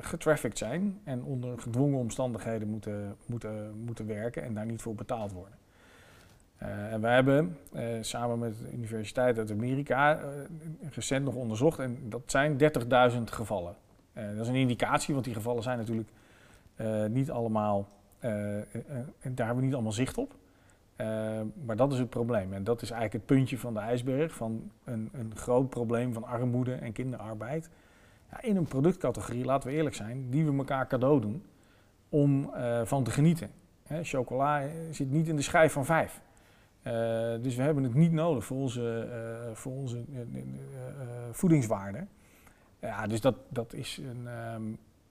getrafficked 0.00 0.58
zijn 0.58 1.00
en 1.04 1.22
onder 1.22 1.58
gedwongen 1.58 1.98
omstandigheden 1.98 2.68
moeten, 2.68 3.16
moeten, 3.26 3.82
moeten 3.84 4.06
werken 4.06 4.42
en 4.42 4.54
daar 4.54 4.66
niet 4.66 4.82
voor 4.82 4.94
betaald 4.94 5.32
worden. 5.32 5.54
En 6.90 7.00
wij 7.00 7.14
hebben 7.14 7.58
samen 8.00 8.38
met 8.38 8.58
de 8.58 8.72
Universiteit 8.72 9.38
uit 9.38 9.50
Amerika 9.50 10.20
recent 10.90 11.24
nog 11.24 11.34
onderzocht 11.34 11.78
en 11.78 11.98
dat 12.08 12.22
zijn 12.26 12.58
30.000 13.12 13.22
gevallen. 13.24 13.74
Dat 14.12 14.40
is 14.40 14.48
een 14.48 14.54
indicatie, 14.54 15.14
want 15.14 15.26
die 15.26 15.34
gevallen 15.34 15.62
zijn 15.62 15.78
natuurlijk 15.78 16.08
niet 17.08 17.30
allemaal 17.30 17.88
eh, 18.18 18.56
en 19.20 19.34
daar 19.34 19.46
hebben 19.46 19.56
we 19.56 19.62
niet 19.62 19.74
allemaal 19.74 19.92
zicht 19.92 20.18
op. 20.18 20.34
maar 21.64 21.76
dat 21.76 21.92
is 21.92 21.98
het 21.98 22.10
probleem. 22.10 22.52
En 22.52 22.64
dat 22.64 22.82
is 22.82 22.90
eigenlijk 22.90 23.24
het 23.24 23.36
puntje 23.36 23.58
van 23.58 23.74
de 23.74 23.80
ijsberg 23.80 24.34
van 24.34 24.70
een, 24.84 25.08
een 25.12 25.32
groot 25.36 25.70
probleem 25.70 26.12
van 26.12 26.24
armoede 26.24 26.74
en 26.74 26.92
kinderarbeid. 26.92 27.70
Ja, 28.30 28.42
in 28.42 28.56
een 28.56 28.66
productcategorie, 28.66 29.44
laten 29.44 29.68
we 29.68 29.74
eerlijk 29.74 29.94
zijn, 29.94 30.30
die 30.30 30.44
we 30.44 30.56
elkaar 30.56 30.86
cadeau 30.86 31.20
doen 31.20 31.44
om 32.08 32.50
van 32.84 33.04
te 33.04 33.10
genieten. 33.10 33.50
Hè, 33.82 34.04
chocola 34.04 34.62
zit 34.90 35.10
niet 35.10 35.28
in 35.28 35.36
de 35.36 35.42
schijf 35.42 35.72
van 35.72 35.84
vijf. 35.84 36.20
dus 37.42 37.56
we 37.56 37.62
hebben 37.62 37.84
het 37.84 37.94
niet 37.94 38.12
nodig 38.12 38.44
voor 38.44 38.56
onze, 38.56 39.08
voor 39.52 39.72
onze 39.72 40.04
voedingswaarde. 41.30 42.06
Ja, 42.80 43.06
dus 43.06 43.20
dat, 43.20 43.36
dat 43.48 43.72
is 43.72 43.96
een. 43.98 44.28
Ehm, 44.28 44.62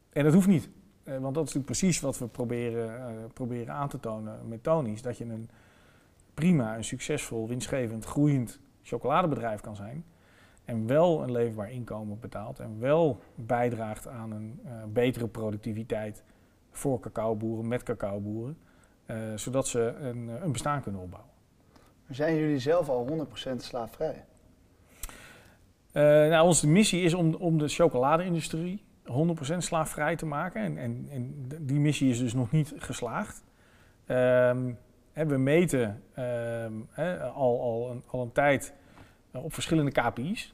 en 0.10 0.24
dat 0.24 0.34
hoeft 0.34 0.48
niet. 0.48 0.70
Uh, 1.06 1.18
want 1.18 1.36
dat 1.36 1.48
is 1.48 1.54
natuurlijk 1.54 1.66
precies 1.66 2.00
wat 2.00 2.18
we 2.18 2.28
proberen, 2.28 2.88
uh, 2.88 3.26
proberen 3.34 3.74
aan 3.74 3.90
te 3.90 4.00
tonen 4.00 4.48
met 4.48 4.64
Tony's. 4.64 5.02
Dat 5.02 5.18
je 5.18 5.24
een 5.24 5.50
prima, 6.34 6.76
een 6.76 6.84
succesvol, 6.84 7.48
winstgevend, 7.48 8.06
groeiend 8.06 8.60
chocoladebedrijf 8.84 9.62
kan 9.62 9.76
zijn. 9.76 10.06
En 10.66 10.88
wel 10.88 11.24
een 11.24 11.32
leefbaar 11.32 11.72
inkomen 11.72 12.20
betaalt. 12.20 12.60
En 12.60 12.80
wel 12.80 13.20
bijdraagt 13.36 14.08
aan 14.08 14.32
een 14.32 14.60
uh, 14.66 14.72
betere 14.88 15.28
productiviteit 15.28 16.24
voor 16.72 17.00
cacaoboeren, 17.00 17.68
met 17.68 17.84
cacaoboeren. 17.84 18.58
zodat 19.36 19.68
ze 19.68 19.80
een, 19.80 20.28
een 20.44 20.52
bestaan 20.52 20.82
kunnen 20.82 21.02
opbouwen. 21.02 21.32
Zijn 22.10 22.36
jullie 22.36 22.60
zelf 22.60 22.90
al 22.90 23.28
100% 23.52 23.56
slaafvrij? 23.58 24.26
Uh, 25.94 26.04
nou, 26.04 26.46
onze 26.46 26.68
missie 26.68 27.02
is 27.02 27.14
om, 27.14 27.34
om 27.34 27.58
de 27.58 27.68
chocoladeindustrie 27.68 28.85
100% 29.08 29.58
slaafvrij 29.58 30.16
te 30.16 30.26
maken. 30.26 30.78
En, 30.78 31.08
en, 31.12 31.48
die 31.60 31.80
missie 31.80 32.10
is 32.10 32.20
dus 32.20 32.34
nog 32.34 32.52
niet 32.52 32.74
geslaagd. 32.78 33.44
Um, 34.08 34.78
we 35.14 35.38
meten 35.38 36.02
um, 36.20 36.88
he, 36.90 37.20
al, 37.20 37.62
al, 37.62 37.92
een, 37.92 38.04
al 38.06 38.22
een 38.22 38.32
tijd 38.32 38.74
uh, 39.36 39.44
op 39.44 39.54
verschillende 39.54 39.92
KPI's. 39.92 40.54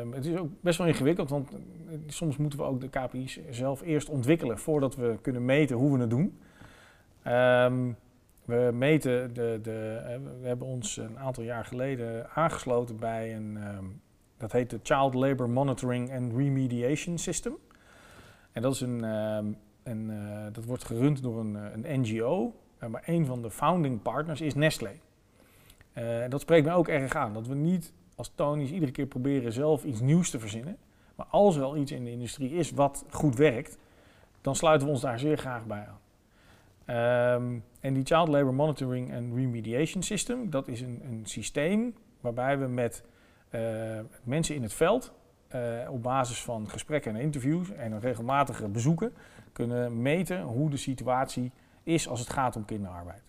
Um, 0.00 0.12
het 0.12 0.26
is 0.26 0.36
ook 0.36 0.48
best 0.60 0.78
wel 0.78 0.86
ingewikkeld, 0.86 1.30
want 1.30 1.52
uh, 1.52 1.58
soms 2.06 2.36
moeten 2.36 2.58
we 2.58 2.64
ook 2.64 2.80
de 2.80 2.88
KPI's 2.88 3.40
zelf 3.50 3.82
eerst 3.82 4.08
ontwikkelen 4.08 4.58
voordat 4.58 4.96
we 4.96 5.18
kunnen 5.22 5.44
meten 5.44 5.76
hoe 5.76 5.92
we 5.92 6.00
het 6.00 6.10
doen. 6.10 6.38
we 8.44 8.70
meten 8.72 9.34
de, 9.34 9.58
de, 9.62 10.02
we 10.40 10.46
hebben 10.46 10.66
ons 10.66 10.96
een 10.96 11.18
aantal 11.18 11.44
jaar 11.44 11.64
geleden 11.64 12.30
aangesloten 12.30 12.96
bij 12.96 13.36
een 13.36 13.58
dat 14.42 14.52
heet 14.52 14.70
de 14.70 14.80
Child 14.82 15.14
Labor 15.14 15.50
Monitoring 15.50 16.12
and 16.12 16.32
Remediation 16.32 17.18
System. 17.18 17.56
En 18.52 18.62
dat, 18.62 18.74
is 18.74 18.80
een, 18.80 19.04
ehm, 19.04 19.46
een 19.82 20.10
uh, 20.10 20.44
dat 20.52 20.64
wordt 20.64 20.84
gerund 20.84 21.22
door 21.22 21.40
een, 21.40 21.56
eh, 21.56 21.62
een 21.72 22.00
NGO, 22.00 22.54
uh, 22.82 22.88
maar 22.88 23.02
een 23.06 23.26
van 23.26 23.42
de 23.42 23.50
founding 23.50 24.02
partners 24.02 24.40
is 24.40 24.54
Nestlé. 24.54 24.90
Dat 26.28 26.40
spreekt 26.40 26.66
me 26.66 26.72
ook 26.72 26.88
erg 26.88 27.14
aan, 27.14 27.34
dat 27.34 27.46
we 27.46 27.54
niet 27.54 27.92
als 28.14 28.32
Tony's 28.34 28.70
iedere 28.70 28.92
keer 28.92 29.06
proberen 29.06 29.52
zelf 29.52 29.84
iets 29.84 30.00
nieuws 30.00 30.30
te 30.30 30.38
verzinnen. 30.38 30.76
Maar 31.14 31.26
als 31.26 31.56
er 31.56 31.62
al 31.62 31.76
iets 31.76 31.92
in 31.92 32.04
de 32.04 32.10
industrie 32.10 32.50
is 32.50 32.70
wat 32.70 33.04
goed 33.10 33.36
werkt, 33.36 33.78
dan 34.40 34.56
sluiten 34.56 34.86
we 34.86 34.92
ons 34.92 35.02
daar 35.02 35.18
zeer 35.18 35.38
graag 35.38 35.66
bij 35.66 35.86
aan. 35.88 36.00
Um, 37.36 37.64
en 37.80 37.94
die 37.94 38.04
Child 38.04 38.28
Labor 38.28 38.54
Monitoring 38.54 39.14
and 39.14 39.34
Remediation 39.34 40.02
System, 40.02 40.50
dat 40.50 40.68
is 40.68 40.80
een, 40.80 41.00
een 41.04 41.20
systeem 41.24 41.94
waarbij 42.20 42.58
we 42.58 42.66
met 42.66 43.04
mensen 44.24 44.54
in 44.54 44.62
het 44.62 44.72
veld 44.72 45.12
uh, 45.54 45.90
op 45.90 46.02
basis 46.02 46.42
van 46.42 46.68
gesprekken 46.68 47.14
en 47.14 47.20
interviews 47.20 47.70
en 47.70 48.00
regelmatige 48.00 48.68
bezoeken 48.68 49.14
kunnen 49.52 50.02
meten 50.02 50.42
hoe 50.42 50.70
de 50.70 50.76
situatie 50.76 51.52
is 51.82 52.08
als 52.08 52.20
het 52.20 52.30
gaat 52.30 52.56
om 52.56 52.64
kinderarbeid. 52.64 53.22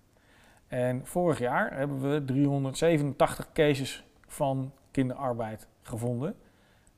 En 0.67 1.05
vorig 1.05 1.39
jaar 1.39 1.77
hebben 1.77 2.11
we 2.11 2.25
387 2.25 3.51
cases 3.51 4.03
van 4.27 4.71
kinderarbeid 4.91 5.67
gevonden 5.81 6.35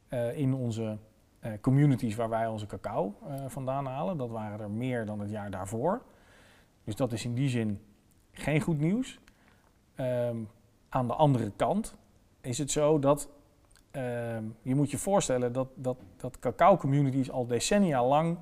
uh, 0.10 0.38
in 0.38 0.54
onze 0.54 0.98
communities 1.62 2.16
waar 2.16 2.30
wij 2.30 2.48
onze 2.48 2.66
cacao 2.66 3.16
vandaan 3.48 3.86
halen. 3.86 4.18
Dat 4.18 4.30
waren 4.30 4.60
er 4.60 4.70
meer 4.70 5.06
dan 5.06 5.20
het 5.20 5.30
jaar 5.30 5.52
daarvoor. 5.52 6.02
Dus 6.84 6.96
dat 6.96 7.12
is 7.12 7.26
in 7.26 7.34
die 7.34 7.50
zin 7.50 7.82
geen 8.32 8.62
goed 8.62 8.80
nieuws. 8.80 9.20
Um, 10.00 10.50
aan 10.90 11.08
de 11.08 11.14
andere 11.14 11.52
kant 11.56 11.96
is 12.42 12.58
het 12.58 12.72
zo 12.72 13.00
dat 13.00 13.30
uh, 13.96 14.02
je 14.62 14.76
moet 14.76 14.92
je 14.92 14.98
voorstellen 14.98 15.54
dat, 15.54 15.68
dat, 15.76 15.98
dat 16.18 16.40
cacao-communities 16.40 17.32
al 17.32 17.48
decennia 17.48 18.06
lang 18.06 18.38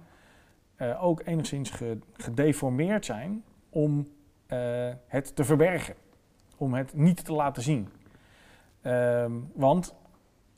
uh, 0.77 1.03
ook 1.03 1.21
enigszins 1.25 1.69
ge, 1.69 1.97
gedeformeerd 2.13 3.05
zijn 3.05 3.43
om 3.69 4.07
uh, 4.47 4.89
het 5.07 5.35
te 5.35 5.43
verbergen, 5.43 5.95
om 6.57 6.73
het 6.73 6.93
niet 6.93 7.25
te 7.25 7.33
laten 7.33 7.63
zien. 7.63 7.89
Ehm, 8.81 9.31
want 9.53 9.95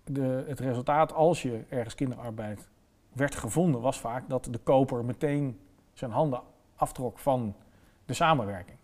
de, 0.04 0.44
het 0.48 0.60
resultaat 0.60 1.14
als 1.14 1.42
je 1.42 1.64
ergens 1.70 1.96
kinderarbeid 1.96 2.70
werd 3.14 3.36
gevonden 3.36 3.82
was 3.82 4.00
vaak 4.00 4.30
dat 4.30 4.48
de 4.52 4.58
koper 4.58 5.06
meteen 5.06 5.60
zijn 5.94 6.12
handen 6.12 6.42
aftrok 6.76 7.20
van 7.20 7.56
de 8.06 8.14
samenwerking. 8.14 8.78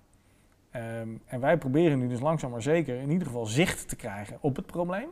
Um, 0.75 1.22
en 1.25 1.39
wij 1.39 1.58
proberen 1.58 2.00
nu 2.00 2.08
dus 2.08 2.20
langzaam 2.20 2.51
maar 2.51 2.62
zeker 2.62 2.96
in 2.96 3.12
ieder 3.12 3.27
geval 3.27 3.46
zicht 3.46 3.88
te 3.88 3.96
krijgen 3.96 4.38
op 4.41 4.56
het 4.56 4.65
probleem. 4.65 5.10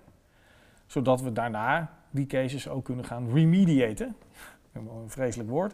Zodat 0.89 1.21
we 1.21 1.31
daarna 1.31 1.91
die 2.09 2.25
cases 2.25 2.69
ook 2.69 2.85
kunnen 2.85 3.05
gaan 3.05 3.29
remediaten. 3.33 4.15
Een 4.73 4.89
vreselijk 5.05 5.49
woord. 5.49 5.73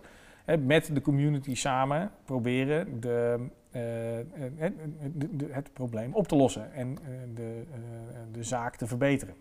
Met 0.60 0.89
de 0.93 1.01
community 1.01 1.55
samen 1.55 2.12
proberen 2.25 3.00
de, 3.00 3.48
het, 4.55 4.74
de, 5.13 5.36
de, 5.36 5.48
het, 5.51 5.74
probleem 5.74 6.13
op 6.13 6.27
te 6.27 6.36
lossen 6.36 6.74
en 6.74 6.98
de, 7.34 7.63
de, 8.31 8.43
zaak 8.43 8.75
te 8.75 8.88
verbeteren. 8.88 9.36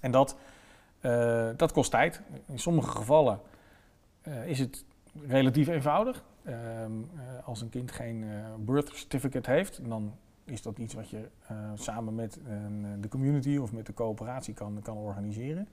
En 0.00 0.10
dat, 0.10 0.36
dat 1.56 1.72
kost 1.72 1.90
tijd. 1.90 2.22
In 2.46 2.58
sommige 2.58 2.90
gevallen 2.90 3.40
is 4.44 4.58
het 4.58 4.84
relatief 5.26 5.68
eenvoudig. 5.68 6.24
Uh, 6.42 6.54
als 7.44 7.60
een 7.60 7.68
kind 7.68 7.92
geen 7.92 8.24
birth 8.58 8.90
certificate 8.94 9.50
heeft, 9.50 9.88
dan 9.88 10.14
is 10.50 10.62
dat 10.62 10.78
iets 10.78 10.94
wat 10.94 11.10
je 11.10 11.28
uh, 11.50 11.70
samen 11.74 12.14
met 12.14 12.40
de 13.00 13.08
community 13.08 13.56
of 13.56 13.72
met 13.72 13.86
de 13.86 13.94
coöperatie 13.94 14.54
kan, 14.54 14.80
kan 14.82 14.96
organiseren. 14.96 15.68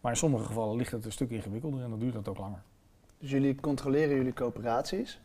Maar 0.00 0.12
in 0.12 0.18
sommige 0.18 0.44
gevallen 0.44 0.76
ligt 0.76 0.92
het 0.92 1.04
een 1.04 1.12
stuk 1.12 1.30
ingewikkelder 1.30 1.82
en 1.82 1.90
dan 1.90 1.98
duurt 1.98 2.12
dat 2.12 2.28
ook 2.28 2.38
langer. 2.38 2.62
Dus 3.18 3.30
jullie 3.30 3.54
controleren 3.54 4.16
jullie 4.16 4.32
coöperaties? 4.32 5.20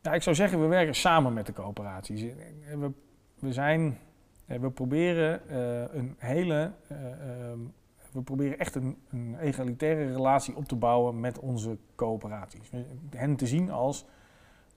Ja, 0.00 0.12
ik 0.12 0.22
zou 0.22 0.36
zeggen, 0.36 0.60
we 0.60 0.66
werken 0.66 0.94
samen 0.94 1.32
met 1.32 1.46
de 1.46 1.52
coöperaties. 1.52 2.22
We, 2.22 2.90
we, 3.38 3.52
zijn, 3.52 3.98
we 4.46 4.70
proberen 4.70 5.56
een 5.98 6.14
hele 6.18 6.72
um, 6.90 7.72
we 8.12 8.22
proberen 8.22 8.58
echt 8.58 8.74
een, 8.74 8.96
een, 9.10 9.36
egalitaire 9.38 10.12
relatie 10.12 10.56
op 10.56 10.64
te 10.64 10.76
bouwen 10.76 11.20
met 11.20 11.38
onze 11.38 11.78
coöperaties. 11.94 12.70
Hen 13.10 13.36
te 13.36 13.46
zien 13.46 13.70
als 13.70 14.04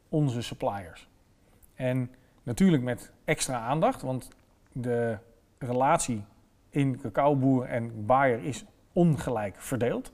onze 0.09 0.41
suppliers. 0.41 1.09
En 1.73 2.11
natuurlijk 2.45 2.83
met 2.83 3.11
extra 3.23 3.59
aandacht, 3.59 4.01
want 4.01 4.29
de 4.71 5.17
relatie 5.57 6.23
in 6.69 6.99
cacaoboer 7.01 7.65
en 7.65 8.05
baaier 8.05 8.43
is 8.43 8.65
ongelijk 8.93 9.55
verdeeld. 9.57 10.13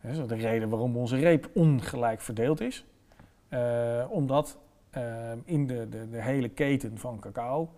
Dat 0.00 0.28
de 0.28 0.34
reden 0.34 0.68
waarom 0.68 0.96
onze 0.96 1.16
reep 1.16 1.50
ongelijk 1.54 2.20
verdeeld 2.20 2.60
is. 2.60 2.84
Uh, 3.48 4.04
omdat 4.08 4.58
uh, 4.96 5.32
in 5.44 5.66
de, 5.66 5.88
de, 5.88 6.08
de, 6.10 6.22
hele 6.22 6.48
keten 6.48 6.98
van 6.98 7.18
cacao 7.20 7.70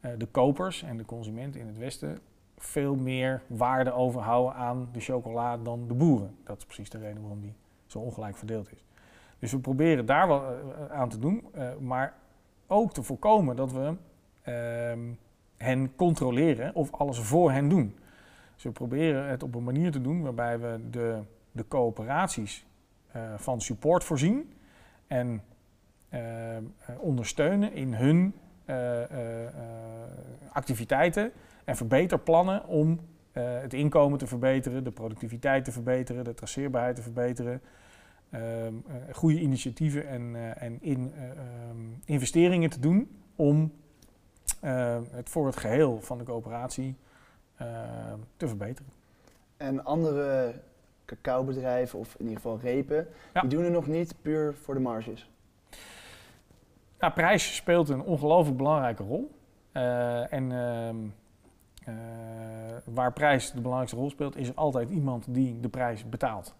uh, 0.00 0.10
de 0.18 0.26
kopers 0.26 0.82
en 0.82 0.96
de 0.96 1.04
consument 1.04 1.56
in 1.56 1.66
het 1.66 1.78
Westen 1.78 2.18
veel 2.56 2.94
meer 2.94 3.42
waarde 3.46 3.92
overhouden 3.92 4.54
aan 4.54 4.88
de 4.92 5.00
chocola 5.00 5.56
dan 5.56 5.88
de 5.88 5.94
boeren. 5.94 6.36
Dat 6.44 6.58
is 6.58 6.64
precies 6.64 6.90
de 6.90 6.98
reden 6.98 7.20
waarom 7.20 7.40
die 7.40 7.54
zo 7.86 7.98
ongelijk 7.98 8.36
verdeeld 8.36 8.72
is. 8.72 8.84
Dus 9.38 9.52
we 9.52 9.58
proberen 9.58 10.06
daar 10.06 10.26
wat 10.26 10.42
eh, 10.42 10.90
aan 10.90 11.08
te 11.08 11.18
doen, 11.18 11.44
maar 11.80 12.14
ook 12.68 12.92
te 12.92 13.02
voorkomen 13.02 13.56
dat 13.56 13.72
we 13.72 13.94
uh, 14.48 15.14
hen 15.56 15.94
controleren 15.96 16.74
of 16.74 16.92
alles 16.92 17.18
voor 17.18 17.52
hen 17.52 17.68
doen. 17.68 17.96
Dus 18.54 18.62
we 18.62 18.70
proberen 18.70 19.28
het 19.28 19.42
op 19.42 19.54
een 19.54 19.64
manier 19.64 19.90
te 19.90 20.00
doen 20.00 20.22
waarbij 20.22 20.58
we 20.58 20.80
de, 20.90 21.20
de 21.52 21.68
coöperaties 21.68 22.66
uh, 23.16 23.22
van 23.36 23.60
support 23.60 24.04
voorzien 24.04 24.52
en 25.06 25.42
ondersteunen 26.98 27.72
in 27.72 27.94
hun 27.94 28.34
activiteiten 30.52 31.32
en 31.64 31.76
verbeterplannen 31.76 32.66
om 32.66 33.00
het 33.32 33.74
inkomen 33.74 34.18
te 34.18 34.26
verbeteren, 34.26 34.84
de 34.84 34.90
productiviteit 34.90 35.64
te 35.64 35.72
verbeteren, 35.72 36.24
de 36.24 36.34
traceerbaarheid 36.34 36.96
te 36.96 37.02
verbeteren. 37.02 37.60
Uh, 38.34 38.40
goede 39.12 39.40
initiatieven 39.40 40.08
en, 40.08 40.22
uh, 40.34 40.62
en 40.62 40.82
in, 40.82 41.12
um, 41.70 42.00
investeringen 42.04 42.70
te 42.70 42.80
doen 42.80 43.10
om 43.36 43.72
het 45.10 45.28
voor 45.28 45.46
het 45.46 45.56
geheel 45.56 46.00
van 46.00 46.18
de 46.18 46.24
coöperatie 46.24 46.96
te 48.36 48.48
verbeteren. 48.48 48.92
En 49.56 49.84
andere 49.84 50.54
cacaobedrijven, 51.04 51.98
of 51.98 52.14
in 52.14 52.20
ieder 52.20 52.36
geval 52.36 52.58
repen, 52.62 53.06
Ja. 53.34 53.40
die 53.40 53.50
doen 53.50 53.64
er 53.64 53.70
nog 53.70 53.86
niet 53.86 54.14
puur 54.22 54.54
voor 54.54 54.74
de 54.74 54.80
marges. 54.80 55.30
Nou, 56.98 57.12
prijs 57.12 57.56
speelt 57.56 57.88
een 57.88 58.02
ongelooflijk 58.02 58.56
belangrijke 58.56 59.02
rol. 59.02 59.30
Eh, 59.72 60.32
en 60.32 60.52
ehm, 60.52 60.96
eh, 61.84 61.94
waar 62.84 63.12
prijs 63.12 63.50
de 63.50 63.60
belangrijkste 63.60 63.96
rol 63.98 64.10
speelt, 64.10 64.36
is 64.36 64.48
er 64.48 64.54
altijd 64.54 64.90
iemand 64.90 65.24
die 65.28 65.60
de 65.60 65.68
prijs 65.68 66.08
betaalt. 66.08 66.54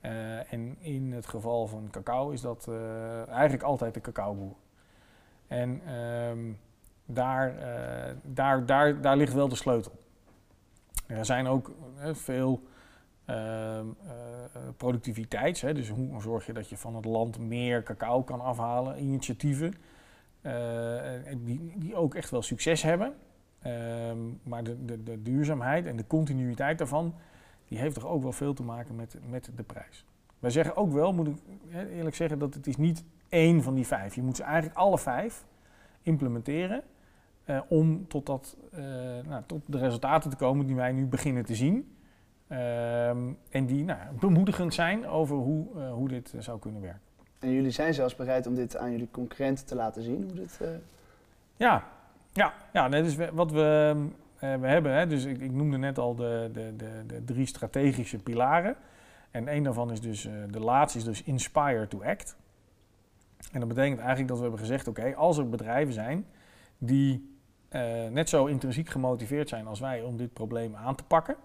Eh, 0.00 0.52
en 0.52 0.76
in 0.80 1.12
het 1.12 1.26
geval 1.26 1.66
van 1.66 1.88
cacao 1.90 2.30
is 2.30 2.40
dat 2.40 2.66
eh, 2.68 3.28
eigenlijk 3.28 3.62
altijd 3.62 3.94
de 3.94 4.00
cacaoboer. 4.00 4.54
En 5.46 5.80
ehm, 5.86 6.52
daar, 7.04 7.56
eh, 7.56 8.14
daar, 8.22 8.66
daar, 8.66 9.00
daar 9.00 9.16
ligt 9.16 9.32
wel 9.32 9.48
de 9.48 9.56
sleutel. 9.56 9.92
Er 11.06 11.24
zijn 11.24 11.46
ook 11.46 11.72
veel 12.12 12.62
ehm, 13.24 13.86
eh, 14.06 14.62
productiviteits, 14.76 15.60
hè, 15.60 15.74
dus 15.74 15.88
hoe 15.88 16.20
zorg 16.20 16.46
je 16.46 16.52
dat 16.52 16.68
je 16.68 16.76
van 16.76 16.96
het 16.96 17.04
land 17.04 17.38
meer 17.38 17.82
cacao 17.82 18.22
kan 18.22 18.40
afhalen, 18.40 19.02
initiatieven 19.02 19.74
en 20.42 21.44
die, 21.44 21.72
die 21.76 21.96
ook 21.96 22.14
echt 22.14 22.30
wel 22.30 22.42
succes 22.42 22.82
hebben. 22.82 23.14
Ehm, 23.62 24.18
maar 24.42 24.64
de, 24.64 24.84
de, 24.84 25.02
de 25.02 25.22
duurzaamheid 25.22 25.86
en 25.86 25.96
de 25.96 26.06
continuïteit 26.06 26.78
daarvan, 26.78 27.14
die 27.68 27.78
heeft 27.78 27.94
toch 27.94 28.06
ook 28.06 28.22
wel 28.22 28.32
veel 28.32 28.54
te 28.54 28.62
maken 28.62 28.96
met, 28.96 29.16
met 29.28 29.50
de 29.56 29.62
prijs. 29.62 30.04
Wij 30.38 30.50
zeggen 30.50 30.76
ook 30.76 30.92
wel, 30.92 31.12
moet 31.12 31.28
ik 31.28 31.34
eerlijk 31.90 32.16
zeggen, 32.16 32.38
dat 32.38 32.54
het 32.54 32.66
is 32.66 32.76
niet 32.76 33.04
één 33.28 33.62
van 33.62 33.74
die 33.74 33.86
vijf. 33.86 34.14
Je 34.14 34.22
moet 34.22 34.36
ze 34.36 34.42
eigenlijk 34.42 34.76
alle 34.76 34.98
vijf 34.98 35.44
implementeren 36.02 36.82
eh, 37.44 37.60
om 37.68 38.08
tot, 38.08 38.26
dat, 38.26 38.56
eh, 38.72 38.80
nou, 39.28 39.42
tot 39.46 39.62
de 39.66 39.78
resultaten 39.78 40.30
te 40.30 40.36
komen 40.36 40.66
die 40.66 40.76
wij 40.76 40.92
nu 40.92 41.06
beginnen 41.06 41.44
te 41.44 41.54
zien. 41.54 41.96
Ehm, 42.46 43.32
en 43.50 43.66
die 43.66 43.84
nou, 43.84 43.98
bemoedigend 44.20 44.74
zijn 44.74 45.06
over 45.06 45.36
hoe, 45.36 45.66
eh, 45.76 45.92
hoe 45.92 46.08
dit 46.08 46.34
zou 46.38 46.58
kunnen 46.58 46.80
werken. 46.80 47.00
En 47.38 47.50
jullie 47.50 47.70
zijn 47.70 47.94
zelfs 47.94 48.16
bereid 48.16 48.46
om 48.46 48.54
dit 48.54 48.76
aan 48.76 48.90
jullie 48.90 49.08
concurrenten 49.10 49.66
te 49.66 49.74
laten 49.74 50.02
zien, 50.02 50.22
hoe 50.22 50.32
dit... 50.34 50.60
Ja, 51.56 51.84
ja, 52.32 52.52
ja 52.72 52.88
nee, 52.88 53.02
dus 53.02 53.14
we- 53.14 53.30
wat 53.32 53.50
we, 53.50 53.94
eh, 54.38 54.54
we 54.54 54.66
hebben, 54.66 54.92
hè, 54.92 55.06
dus 55.06 55.24
ik, 55.24 55.40
ik 55.40 55.52
noemde 55.52 55.78
net 55.78 55.98
al 55.98 56.14
de, 56.14 56.50
de, 56.52 56.76
de, 56.76 57.04
de 57.06 57.24
drie 57.24 57.46
strategische 57.46 58.18
pilaren. 58.18 58.76
En 59.30 59.48
één 59.48 59.62
daarvan 59.62 59.90
is 59.90 60.00
dus, 60.00 60.26
eh, 60.26 60.32
de 60.50 60.60
laatste 60.60 60.98
is 60.98 61.04
dus 61.04 61.22
inspire 61.22 61.88
to 61.88 62.02
act. 62.02 62.36
En 63.52 63.60
dat 63.60 63.68
betekent 63.68 63.98
eigenlijk 63.98 64.28
dat 64.28 64.36
we 64.36 64.42
hebben 64.42 64.60
gezegd, 64.60 64.88
oké, 64.88 65.14
als 65.14 65.38
er 65.38 65.48
bedrijven 65.48 65.94
zijn 65.94 66.26
die 66.78 67.36
eh, 67.68 68.06
net 68.06 68.28
zo 68.28 68.46
intrinsiek 68.46 68.88
gemotiveerd 68.88 69.48
zijn 69.48 69.66
als 69.66 69.80
wij 69.80 70.02
om 70.02 70.16
dit 70.16 70.32
probleem 70.32 70.76
aan 70.76 70.94
te 70.94 71.04
pakken, 71.04 71.36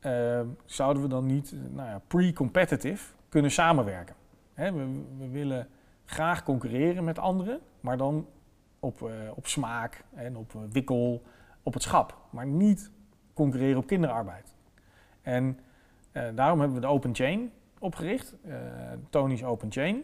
eh, 0.00 0.40
zouden 0.64 1.02
we 1.02 1.08
dan 1.08 1.26
niet 1.26 1.54
nou 1.70 1.88
ja, 1.88 2.00
pre-competitive 2.06 3.14
kunnen 3.28 3.50
samenwerken. 3.50 4.14
Hè, 4.54 4.72
we, 4.72 5.02
we 5.18 5.28
willen 5.28 5.68
graag 6.04 6.42
concurreren 6.42 7.04
met 7.04 7.18
anderen, 7.18 7.60
maar 7.80 7.96
dan 7.96 8.26
op, 8.80 9.10
op 9.34 9.46
smaak 9.46 10.04
en 10.14 10.36
op 10.36 10.52
wikkel, 10.70 11.22
op 11.64 11.74
het 11.74 11.82
schap. 11.82 12.16
Maar 12.30 12.46
niet 12.46 12.90
concurreren 13.34 13.78
op 13.78 13.86
kinderarbeid. 13.86 14.54
En 15.22 15.58
eh, 16.12 16.22
daarom 16.34 16.58
hebben 16.58 16.76
we 16.76 16.86
de 16.86 16.92
Open 16.92 17.14
Chain 17.14 17.50
opgericht, 17.78 18.36
eh 18.42 18.56
Tony's 19.10 19.42
Open 19.42 19.72
Chain. 19.72 20.02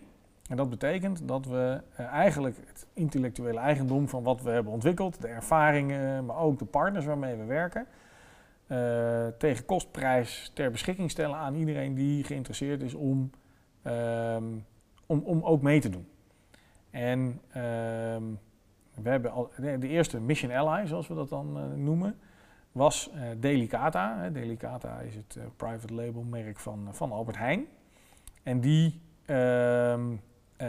En 0.49 0.57
dat 0.57 0.71
betekent 0.71 1.29
dat 1.29 1.47
we 1.47 1.83
eh, 1.95 2.07
eigenlijk 2.07 2.57
het 2.67 2.87
intellectuele 2.95 3.59
eigendom 3.59 4.09
van 4.09 4.23
wat 4.23 4.43
we 4.43 4.51
hebben 4.51 4.73
ontwikkeld, 4.73 5.21
de 5.21 5.29
ervaringen, 5.29 6.25
maar 6.25 6.37
ook 6.37 6.59
de 6.59 6.65
partners 6.65 7.05
waarmee 7.05 7.37
we 7.37 7.45
werken, 7.45 7.87
tegen 9.39 9.65
kostprijs 9.65 10.51
ter 10.55 10.71
beschikking 10.71 11.11
stellen 11.11 11.37
aan 11.37 11.55
iedereen 11.55 11.95
die 11.95 12.25
geïnteresseerd 12.25 12.83
is 12.83 12.95
om, 12.95 13.31
ehm, 13.83 14.45
om, 15.07 15.23
om 15.25 15.43
ook 15.43 15.63
mee 15.63 15.81
te 15.81 15.89
doen. 15.89 16.09
En 16.91 17.41
ehm, 17.53 18.23
we 19.03 19.09
hebben 19.09 19.33
al, 19.33 19.51
de 19.57 19.89
eerste 19.89 20.21
Mission 20.21 20.53
Ally, 20.53 20.87
zoals 20.87 21.09
we 21.09 21.15
dat 21.15 21.29
dan 21.29 21.57
eh, 21.57 21.63
noemen, 21.77 22.17
was 22.73 23.11
eh, 23.11 23.21
Delicata. 23.39 24.29
Delicata 24.29 24.99
is 25.01 25.15
het 25.15 25.37
eh, 25.37 25.45
private 25.57 25.95
label 25.95 26.23
merk 26.23 26.59
van, 26.59 26.89
van 26.91 27.13
Albert 27.13 27.37
Heijn. 27.37 27.67
En 28.43 28.61
die, 28.61 29.01
ehm, 29.25 30.13
eh, 30.57 30.69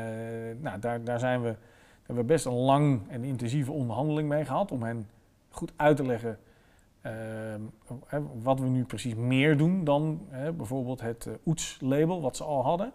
nou, 0.60 0.80
daar, 0.80 1.04
daar 1.04 1.20
zijn 1.20 1.42
we, 1.42 1.48
daar 1.48 1.58
hebben 2.06 2.26
we 2.26 2.34
best 2.34 2.46
een 2.46 2.54
lang 2.54 3.02
en 3.10 3.24
intensieve 3.24 3.72
onderhandeling 3.72 4.30
mee 4.30 4.46
gehad 4.46 4.72
om 4.72 4.84
hen 4.84 5.08
goed 5.50 5.74
uit 5.76 5.98
te 5.98 6.06
leggen 6.06 6.40
ehm, 7.02 7.62
wat 8.42 8.60
we 8.60 8.68
nu 8.68 8.84
precies 8.86 9.16
meer 9.16 9.58
doen 9.58 9.84
dan 9.84 10.28
bijvoorbeeld 10.58 11.02
het 11.02 11.28
OETS-label 11.44 12.22
wat 12.22 12.36
ze 12.36 12.44
al 12.44 12.64
hadden. 12.64 12.92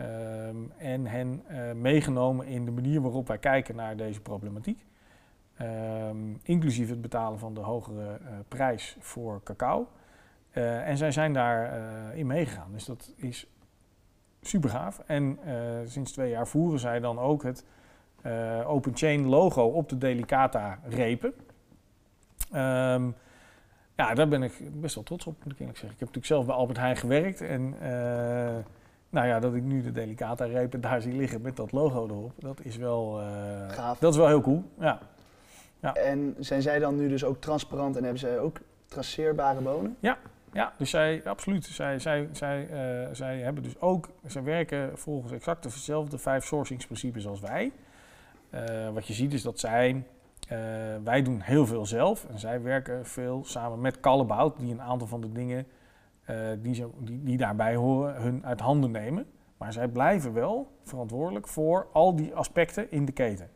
Ehm, 0.00 0.56
en 0.78 1.06
hen 1.06 1.42
eh, 1.46 1.72
meegenomen 1.72 2.46
in 2.46 2.64
de 2.64 2.70
manier 2.70 3.00
waarop 3.00 3.28
wij 3.28 3.38
kijken 3.38 3.76
naar 3.76 3.96
deze 3.96 4.20
problematiek. 4.20 4.84
Ehm, 5.60 6.34
inclusief 6.42 6.88
het 6.88 7.00
betalen 7.00 7.38
van 7.38 7.54
de 7.54 7.60
hogere 7.60 8.18
eh, 8.24 8.32
prijs 8.48 8.96
voor 8.98 9.42
cacao. 9.42 9.88
Eh, 10.50 10.88
en 10.88 10.96
zij 10.96 11.12
zijn 11.12 11.32
daar 11.32 11.72
eh, 11.72 12.18
in 12.18 12.26
meegegaan. 12.26 12.72
Dus 12.72 12.84
dat 12.84 13.12
is 13.16 13.46
super 14.42 14.70
gaaf. 14.70 14.98
En 15.06 15.38
sinds 15.84 16.12
twee 16.12 16.30
jaar 16.30 16.48
voeren 16.48 16.78
zij 16.78 17.00
dan 17.00 17.18
ook 17.18 17.42
het 17.42 17.64
Open 18.66 18.96
Chain 18.96 19.26
logo 19.26 19.64
op 19.64 19.88
de 19.88 19.98
Delicata 19.98 20.78
repen. 20.84 21.34
Ehm, 22.50 23.10
ja, 23.96 24.14
daar 24.14 24.28
ben 24.28 24.42
ik 24.42 24.80
best 24.80 24.94
wel 24.94 25.04
trots 25.04 25.26
op, 25.26 25.44
moet 25.44 25.52
ik 25.52 25.58
eerlijk 25.58 25.78
zeggen. 25.78 25.94
Ik 25.94 26.06
heb 26.06 26.14
natuurlijk 26.14 26.26
zelf 26.26 26.46
bij 26.46 26.54
Albert 26.54 26.78
Heijn 26.78 26.96
gewerkt. 26.96 27.40
En 27.40 27.74
nou 29.10 29.26
ja, 29.26 29.40
dat 29.40 29.54
ik 29.54 29.62
nu 29.62 29.82
de 29.82 29.92
Delicata 29.92 30.44
repen 30.44 30.80
daar 30.80 31.02
zie 31.02 31.12
liggen 31.12 31.40
met 31.40 31.56
dat 31.56 31.72
logo 31.72 32.06
erop, 32.06 32.32
dat 32.38 32.60
is 32.62 32.76
wel, 32.76 33.20
eh, 33.20 33.26
Gaaf. 33.68 33.98
dat 33.98 34.12
is 34.12 34.18
wel 34.18 34.26
heel 34.26 34.40
cool. 34.40 34.64
Ja. 34.78 34.98
En 35.94 36.36
zijn 36.38 36.62
zij 36.62 36.78
dan 36.78 36.96
nu 36.96 37.08
dus 37.08 37.24
ook 37.24 37.40
transparant 37.40 37.96
en 37.96 38.02
hebben 38.02 38.20
zij 38.20 38.38
ook 38.38 38.58
traceerbare 38.86 39.60
bonen? 39.60 39.96
Ja, 40.52 40.72
dus 40.78 40.90
zij, 40.90 41.22
absoluut. 41.24 41.64
Zij, 41.64 41.98
zij, 41.98 42.28
zij, 42.32 42.68
eh, 42.68 43.08
zij 43.12 43.38
hebben 43.38 43.62
dus 43.62 43.80
ook, 43.80 44.08
zij 44.26 44.42
werken 44.42 44.98
volgens 44.98 45.32
exact 45.32 45.62
dezelfde 45.62 46.18
vijf 46.18 46.44
sourcingsprincipes 46.44 47.26
als 47.26 47.40
wij. 47.40 47.72
Eh, 48.50 48.90
wat 48.92 49.06
je 49.06 49.12
ziet 49.12 49.32
is 49.32 49.42
dat 49.42 49.58
zij, 49.58 50.04
wij 51.04 51.22
doen 51.22 51.40
heel 51.40 51.66
veel 51.66 51.86
zelf 51.86 52.26
en 52.30 52.38
zij 52.38 52.62
werken 52.62 53.06
veel 53.06 53.44
samen 53.44 53.80
met 53.80 54.00
Callebout, 54.00 54.58
die 54.58 54.72
een 54.72 54.82
aantal 54.82 55.06
van 55.06 55.20
de 55.20 55.32
dingen 55.32 55.66
die, 56.62 56.74
zo, 56.74 56.94
die, 56.98 57.22
die 57.22 57.36
daarbij 57.36 57.74
horen, 57.74 58.22
hun 58.22 58.46
uit 58.46 58.60
handen 58.60 58.90
nemen. 58.90 59.26
Maar 59.56 59.72
zij 59.72 59.88
blijven 59.88 60.32
wel 60.32 60.72
verantwoordelijk 60.82 61.48
voor 61.48 61.86
al 61.92 62.16
die 62.16 62.34
aspecten 62.34 62.90
in 62.90 63.04
de 63.04 63.12
keten. 63.12 63.50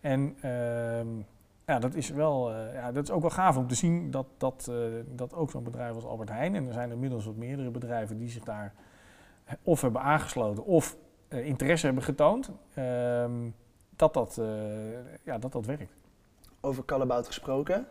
En 0.00 0.36
ehm, 0.40 1.08
ja, 1.66 1.78
dat 1.78 1.94
is, 1.94 2.10
wel, 2.10 2.54
eh, 2.54 2.74
ja, 2.74 2.92
dat 2.92 3.04
is 3.04 3.10
ook 3.10 3.20
wel 3.20 3.30
gaaf 3.30 3.56
om 3.56 3.66
te 3.66 3.74
zien 3.74 4.10
dat, 4.10 4.26
dat, 4.36 4.68
eh, 4.70 4.76
dat 5.06 5.34
ook 5.34 5.50
zo'n 5.50 5.64
bedrijf 5.64 5.94
als 5.94 6.04
Albert 6.04 6.28
Heijn, 6.28 6.54
en 6.54 6.66
er 6.66 6.72
zijn 6.72 6.90
inmiddels 6.90 7.24
wat 7.24 7.36
meerdere 7.36 7.70
bedrijven 7.70 8.18
die 8.18 8.28
zich 8.28 8.44
daar 8.44 8.74
of 9.62 9.80
hebben 9.80 10.00
aangesloten 10.00 10.64
of 10.64 10.96
eh, 11.28 11.46
interesse 11.46 11.86
hebben 11.86 12.04
getoond, 12.04 12.50
ehm, 12.74 13.50
dat, 13.96 14.14
dat, 14.14 14.38
eh, 14.38 14.46
ja, 15.24 15.38
dat 15.38 15.52
dat 15.52 15.66
werkt. 15.66 15.92
Over 16.60 16.84
Calabout 16.84 17.26
gesproken. 17.26 17.86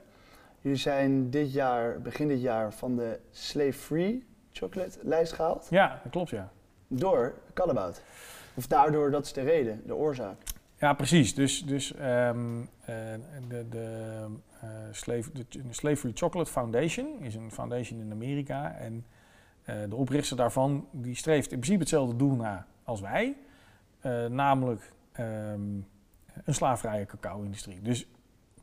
Jullie 0.64 0.78
zijn 0.78 1.30
dit 1.30 1.54
jaar, 1.54 2.02
begin 2.02 2.28
dit 2.28 2.42
jaar, 2.42 2.74
van 2.74 2.96
de 2.96 3.20
Slave 3.32 3.74
Free 3.74 4.26
Chocolate 4.52 5.00
lijst 5.02 5.34
gehaald. 5.34 5.68
Ja, 5.70 6.00
dat 6.04 6.12
klopt 6.12 6.30
ja. 6.30 6.52
Door 6.88 7.34
Calabout. 7.54 8.02
Of 8.54 8.68
daardoor, 8.68 9.12
dat 9.12 9.26
is 9.26 9.34
de 9.34 9.42
reden, 9.42 9.82
de 9.86 9.96
oorzaak. 9.96 10.36
Ja, 10.78 10.94
precies. 10.94 11.36
Dus, 11.36 11.66
dus 11.66 11.94
ehm, 11.94 12.62
eh, 12.80 12.96
de, 13.48 13.70
de, 13.70 14.26
eh, 14.62 14.70
Slave, 14.92 15.32
de, 15.34 15.46
de 15.50 15.64
Slavery 15.70 16.12
Chocolate 16.16 16.52
Foundation 16.52 17.20
is 17.20 17.36
een 17.36 17.52
foundation 17.52 18.00
in 18.00 18.12
Amerika. 18.12 18.76
En 18.76 19.06
eh, 19.64 19.76
de 19.90 19.96
oprichter 19.96 20.38
daarvan 20.38 20.88
die 20.92 21.16
streeft 21.16 21.52
in 21.52 21.60
principe 21.60 21.80
hetzelfde 21.80 22.16
doel 22.16 22.36
na 22.36 22.66
als 22.84 23.02
wij. 23.02 23.36
Namelijk 24.30 24.92
ehm, 25.12 25.62
een 26.44 26.54
slaafvrije 26.54 27.06
cacao-industrie. 27.06 27.82
Dus 27.82 28.08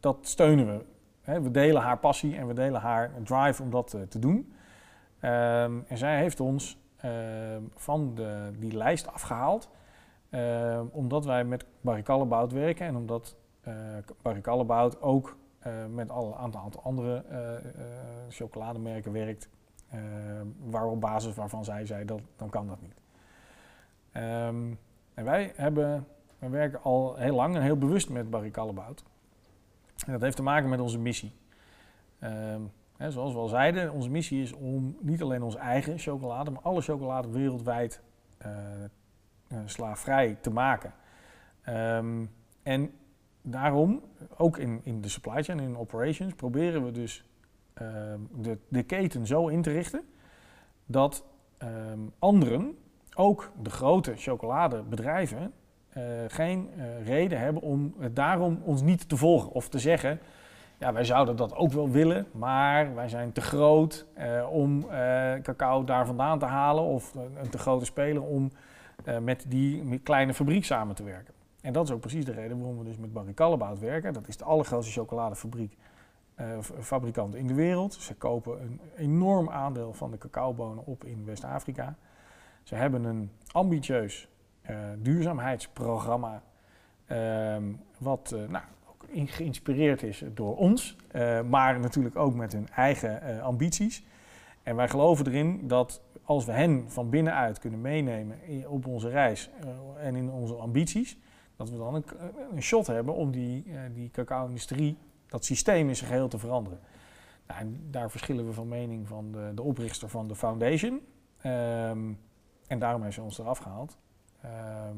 dat 0.00 0.18
steunen 0.20 0.66
we. 0.66 0.84
We 1.24 1.50
delen 1.50 1.82
haar 1.82 1.98
passie 1.98 2.36
en 2.36 2.46
we 2.46 2.54
delen 2.54 2.80
haar 2.80 3.10
drive 3.24 3.62
om 3.62 3.70
dat 3.70 3.94
eh, 3.94 4.02
te 4.02 4.18
doen. 4.18 4.54
Ehm, 5.20 5.78
en 5.86 5.98
zij 5.98 6.18
heeft 6.18 6.40
ons 6.40 6.78
ehm, 6.96 7.62
van 7.74 8.14
de, 8.14 8.50
die 8.58 8.76
lijst 8.76 9.06
afgehaald. 9.12 9.70
Ehm, 10.30 10.84
omdat 10.90 11.24
wij 11.24 11.44
met 11.44 11.64
Barry 11.80 12.02
Callebaut 12.02 12.52
werken 12.52 12.86
en 12.86 12.96
omdat 12.96 13.36
Callebaut 14.42 15.02
ook 15.02 15.36
eh, 15.58 15.72
met 15.92 16.10
al 16.10 16.26
een 16.26 16.54
aantal, 16.54 16.82
andere 16.82 17.24
chocolademerken 18.28 19.12
werkt. 19.12 19.48
ehm, 19.90 20.46
waar 20.58 20.86
op 20.86 21.00
basis 21.00 21.34
waarvan 21.34 21.64
zij 21.64 21.86
zei 21.86 22.04
dat 22.04 22.20
dan 22.36 22.50
kan 22.50 22.66
dat 22.66 22.80
niet. 22.80 23.00
Ehm, 24.12 24.72
en 25.14 25.24
wij 25.24 25.52
hebben, 25.56 26.06
wij 26.38 26.50
werken 26.50 26.82
al 26.82 27.16
heel 27.16 27.34
lang 27.34 27.56
en 27.56 27.62
heel 27.62 27.78
bewust 27.78 28.10
met 28.10 28.30
Barry 28.30 28.50
Callebaut. 28.50 29.04
En 30.06 30.12
dat 30.12 30.20
heeft 30.20 30.36
te 30.36 30.42
maken 30.42 30.68
met 30.68 30.80
onze 30.80 30.98
missie. 30.98 31.32
Ehm, 32.18 32.62
Hè, 33.00 33.10
zoals 33.10 33.32
we 33.32 33.38
al 33.38 33.48
zeiden, 33.48 33.92
onze 33.92 34.10
missie 34.10 34.42
is 34.42 34.52
om 34.52 34.96
niet 35.00 35.22
alleen 35.22 35.42
onze 35.42 35.58
eigen 35.58 35.98
chocolade, 35.98 36.50
maar 36.50 36.62
alle 36.62 36.80
chocolade 36.80 37.30
wereldwijd 37.30 38.02
uh, 38.46 39.58
slaafvrij 39.64 40.38
te 40.40 40.50
maken. 40.50 40.94
Ehm, 41.62 42.24
en 42.62 42.90
daarom, 43.42 44.02
ook 44.36 44.58
in, 44.58 44.80
in 44.82 45.00
de 45.00 45.08
supply 45.08 45.42
chain 45.42 45.60
in 45.60 45.76
operations, 45.76 46.34
proberen 46.34 46.84
we 46.84 46.90
dus 46.90 47.24
ehm, 47.74 48.20
de, 48.32 48.58
de 48.68 48.82
keten 48.82 49.26
zo 49.26 49.48
in 49.48 49.62
te 49.62 49.70
richten 49.70 50.02
dat 50.86 51.24
anderen, 52.18 52.78
ook 53.14 53.52
de 53.62 53.70
grote 53.70 54.16
chocoladebedrijven, 54.16 55.52
geen 56.28 56.70
uh, 56.76 57.06
reden 57.06 57.38
hebben 57.38 57.62
om 57.62 57.94
daarom 58.12 58.60
ons 58.64 58.82
niet 58.82 59.08
te 59.08 59.16
volgen 59.16 59.50
of 59.50 59.68
te 59.68 59.78
zeggen. 59.78 60.20
Ja, 60.78 60.92
wij 60.92 61.04
zouden 61.04 61.36
dat 61.36 61.54
ook 61.54 61.72
wel 61.72 61.90
willen, 61.90 62.26
maar 62.32 62.94
wij 62.94 63.08
zijn 63.08 63.32
te 63.32 63.40
groot 63.40 64.06
uh, 64.18 64.46
om 64.50 64.86
cacao 65.42 65.84
daar 65.84 66.06
vandaan 66.06 66.38
te 66.38 66.44
halen 66.44 66.84
of 66.84 67.14
een 67.14 67.50
te 67.50 67.58
grote 67.58 67.84
speler 67.84 68.22
om 68.22 68.50
met 69.22 69.44
die 69.48 69.98
kleine 69.98 70.34
fabriek 70.34 70.64
samen 70.64 70.94
te 70.94 71.02
werken. 71.02 71.34
En 71.60 71.72
dat 71.72 71.84
is 71.84 71.94
ook 71.94 72.00
precies 72.00 72.24
de 72.24 72.32
reden 72.32 72.58
waarom 72.58 72.78
we 72.78 72.84
dus 72.84 72.98
met 72.98 73.12
Barry 73.12 73.34
Callebaut 73.34 73.78
werken. 73.78 74.12
Dat 74.12 74.28
is 74.28 74.36
de 74.36 74.44
allergrootste 74.44 74.92
chocoladefabriek 74.92 75.76
fabrikant 76.80 77.34
in 77.34 77.46
de 77.46 77.54
wereld. 77.54 77.94
Ze 77.94 78.14
kopen 78.14 78.62
een 78.62 78.80
enorm 78.96 79.50
aandeel 79.50 79.92
van 79.92 80.10
de 80.10 80.18
cacaobonen 80.18 80.86
op 80.86 81.04
in 81.04 81.24
West-Afrika. 81.24 81.96
Ze 82.62 82.74
hebben 82.74 83.04
een 83.04 83.30
ambitieus 83.52 84.28
duurzaamheidsprogramma, 84.98 86.42
ehm, 87.06 87.64
wat 87.98 88.32
uh, 88.34 88.48
nou, 88.48 88.64
ook 88.88 89.04
geïnspireerd 89.10 90.02
is 90.02 90.24
door 90.34 90.56
ons, 90.56 90.96
uh, 91.12 91.42
maar 91.42 91.80
natuurlijk 91.80 92.16
ook 92.16 92.34
met 92.34 92.52
hun 92.52 92.68
eigen 92.68 93.42
ambities. 93.42 94.04
En 94.62 94.76
wij 94.76 94.88
geloven 94.88 95.26
erin 95.26 95.68
dat 95.68 96.02
als 96.22 96.44
we 96.44 96.52
hen 96.52 96.90
van 96.90 97.10
binnenuit 97.10 97.58
kunnen 97.58 97.80
meenemen 97.80 98.38
op 98.68 98.86
onze 98.86 99.08
reis 99.08 99.50
en 99.98 100.14
in 100.14 100.30
onze 100.30 100.54
ambities, 100.54 101.18
dat 101.56 101.70
we 101.70 101.76
dan 101.76 101.94
een, 101.94 102.04
een 102.54 102.62
shot 102.62 102.86
hebben 102.86 103.14
om 103.14 103.30
die, 103.30 103.64
die 103.92 104.10
cacao-industrie, 104.10 104.96
dat 105.26 105.44
systeem 105.44 105.88
in 105.88 105.96
zijn 105.96 106.10
geheel 106.10 106.28
te 106.28 106.38
veranderen. 106.38 106.80
Nou, 107.46 107.76
daar 107.90 108.10
verschillen 108.10 108.46
we 108.46 108.52
van 108.52 108.68
mening 108.68 109.08
van 109.08 109.32
de, 109.32 109.52
de 109.54 109.62
oprichter 109.62 110.08
van 110.08 110.28
de 110.28 110.34
foundation. 110.34 111.00
Um, 111.46 112.18
en 112.66 112.78
daarom 112.78 113.02
heeft 113.02 113.14
ze 113.14 113.22
ons 113.22 113.38
eraf 113.38 113.58
gehaald. 113.58 113.98
Ehm, 114.42 114.96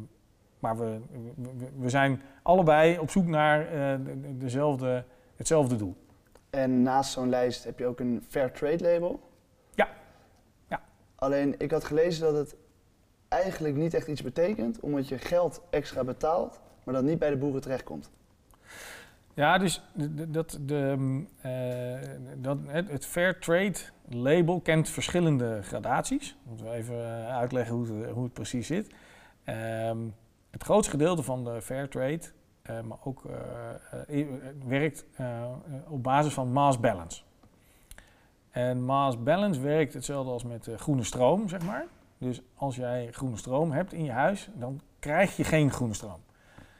maar 0.58 0.78
we, 0.78 1.00
we, 1.34 1.68
we, 1.78 1.88
zijn 1.88 2.22
allebei 2.42 2.98
op 2.98 3.10
zoek 3.10 3.26
naar 3.26 3.74
uh, 3.74 4.14
dezelfde, 4.38 5.04
hetzelfde 5.36 5.76
doel. 5.76 5.96
En 6.50 6.82
naast 6.82 7.12
zo'n 7.12 7.28
lijst 7.28 7.64
heb 7.64 7.78
je 7.78 7.86
ook 7.86 8.00
een 8.00 8.24
Fair 8.28 8.52
Trade 8.52 8.84
label? 8.84 9.20
Ja. 9.74 9.88
ja. 10.68 10.82
Alleen 11.14 11.54
ik 11.58 11.70
had 11.70 11.84
gelezen 11.84 12.22
dat 12.22 12.36
het 12.36 12.56
eigenlijk 13.28 13.74
niet 13.74 13.94
echt 13.94 14.06
iets 14.06 14.22
betekent, 14.22 14.80
omdat 14.80 15.08
je 15.08 15.18
geld 15.18 15.62
extra 15.70 16.04
betaalt, 16.04 16.60
maar 16.84 16.94
dat 16.94 17.04
niet 17.04 17.18
bij 17.18 17.30
de 17.30 17.36
boeren 17.36 17.60
terechtkomt. 17.60 18.10
Ja, 19.34 19.58
dus 19.58 19.82
dat, 20.28 20.58
de, 20.60 20.96
uh, 21.46 22.08
dat, 22.36 22.58
het 22.66 23.06
Fair 23.06 23.38
Trade 23.38 23.78
label 24.08 24.60
kent 24.60 24.88
verschillende 24.88 25.62
gradaties. 25.62 26.36
Moeten 26.42 26.66
we 26.66 26.72
even 26.72 26.94
eh, 26.94 27.36
uitleggen 27.36 27.74
hoe 27.74 27.86
het, 27.86 28.10
hoe 28.10 28.24
het 28.24 28.32
precies 28.32 28.66
zit. 28.66 28.94
Um, 29.44 30.14
het 30.50 30.62
grootste 30.62 30.90
gedeelte 30.90 31.22
van 31.22 31.44
de 31.44 31.62
fair 31.62 31.88
trade, 31.88 32.20
uh, 32.70 32.80
maar 32.80 32.98
ook 33.04 33.24
uh, 34.08 34.26
werkt 34.66 35.04
op 35.88 36.02
basis 36.02 36.32
van 36.32 36.52
mass 36.52 36.80
balance. 36.80 37.22
En 38.50 38.82
mass 38.82 39.22
balance 39.22 39.60
werkt 39.60 39.94
hetzelfde 39.94 40.32
als 40.32 40.44
met 40.44 40.68
groene 40.76 41.04
stroom, 41.04 41.48
zeg 41.48 41.62
maar. 41.64 41.84
Dus 42.18 42.42
als 42.54 42.76
jij 42.76 43.08
groene 43.12 43.36
stroom 43.36 43.72
hebt 43.72 43.92
in 43.92 44.04
je 44.04 44.10
huis, 44.10 44.50
dan 44.54 44.80
krijg 44.98 45.36
je 45.36 45.44
geen 45.44 45.70
groene 45.70 45.94
stroom. 45.94 46.20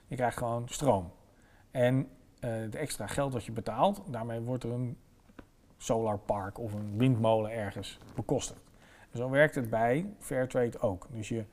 Je 0.07 0.17
krijgt 0.17 0.37
gewoon 0.37 0.69
stroom. 0.69 1.11
En 1.71 2.09
de 2.41 2.79
extra 2.79 3.07
geld 3.07 3.33
dat 3.33 3.45
je 3.45 3.53
betaalt, 3.53 4.03
daarmee 4.07 4.41
wordt 4.41 4.65
er 4.65 4.71
een 4.71 4.97
solarpark 5.77 6.59
of 6.59 6.73
een 6.73 6.97
windmolen 6.97 7.51
ergens 7.51 7.99
bekostigd. 8.15 8.61
zo 9.15 9.31
werkt 9.31 9.55
het 9.55 9.71
bij 9.71 10.15
Fairtrade 10.19 10.81
ook. 10.81 11.07
Dus 11.11 11.29
je 11.29 11.45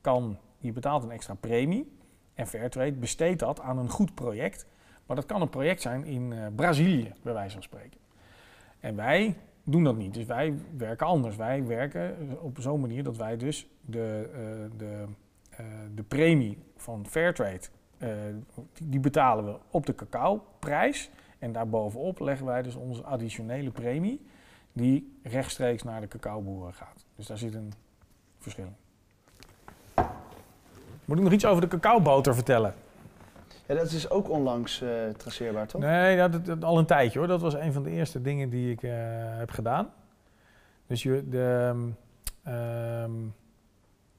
kan 0.00 0.38
je 0.62 0.72
betaalt 0.72 1.02
een 1.02 1.10
extra 1.10 1.34
premie 1.34 1.92
en 2.34 2.46
Fairtrade 2.46 2.92
besteedt 2.92 3.40
dat 3.40 3.60
aan 3.60 3.78
een 3.78 3.88
goed 3.88 4.14
project. 4.14 4.66
Maar 5.06 5.16
dat 5.16 5.26
kan 5.26 5.40
een 5.40 5.48
project 5.48 5.80
zijn 5.80 6.04
in 6.04 6.30
uh, 6.30 6.46
Brazilië, 6.54 7.12
bij 7.22 7.32
wijze 7.32 7.52
van 7.52 7.62
spreken. 7.62 8.00
En 8.80 8.96
wij 8.96 9.36
doen 9.64 9.84
dat 9.84 9.96
niet. 9.96 10.14
Dus 10.14 10.24
wij 10.24 10.54
werken 10.76 11.06
anders. 11.06 11.36
Wij 11.36 11.66
werken 11.66 12.16
op 12.40 12.56
zo'n 12.60 12.80
manier 12.80 13.02
dat 13.02 13.16
wij 13.16 13.36
dus 13.36 13.68
de, 13.80 14.30
uh, 14.30 14.78
de, 14.78 15.04
de 15.94 16.02
premie 16.02 16.58
van 16.76 17.06
Fairtrade, 17.06 17.60
die 18.82 19.00
betalen 19.00 19.44
we 19.44 19.58
op 19.70 19.86
de 19.86 19.94
cacaoprijs. 19.94 21.10
En 21.38 21.52
daarbovenop 21.52 22.20
leggen 22.20 22.46
wij 22.46 22.62
dus 22.62 22.74
onze 22.74 23.02
additionele 23.02 23.70
premie, 23.70 24.20
die 24.72 25.18
rechtstreeks 25.22 25.82
naar 25.82 26.00
de 26.00 26.08
cacaoboeren 26.08 26.74
gaat. 26.74 27.06
Dus 27.16 27.26
daar 27.26 27.38
zit 27.38 27.54
een 27.54 27.72
verschil 28.38 28.64
in. 28.64 28.81
Moet 31.12 31.20
ik 31.20 31.26
nog 31.26 31.36
iets 31.36 31.46
over 31.46 31.68
de 31.68 31.78
cacaoboter 31.78 32.34
vertellen? 32.34 32.74
Ja, 33.66 33.74
dat 33.74 33.90
is 33.90 34.10
ook 34.10 34.30
onlangs 34.30 34.82
uh, 34.82 34.90
traceerbaar, 35.16 35.66
toch? 35.66 35.80
Nee, 35.80 36.16
dat, 36.16 36.46
dat, 36.46 36.64
al 36.64 36.78
een 36.78 36.86
tijdje 36.86 37.18
hoor. 37.18 37.28
Dat 37.28 37.40
was 37.40 37.54
een 37.54 37.72
van 37.72 37.82
de 37.82 37.90
eerste 37.90 38.20
dingen 38.20 38.50
die 38.50 38.70
ik 38.70 38.82
uh, 38.82 38.92
heb 39.38 39.50
gedaan. 39.50 39.90
Dus 40.86 41.02
je, 41.02 41.28
de, 41.28 41.70
um, 43.04 43.34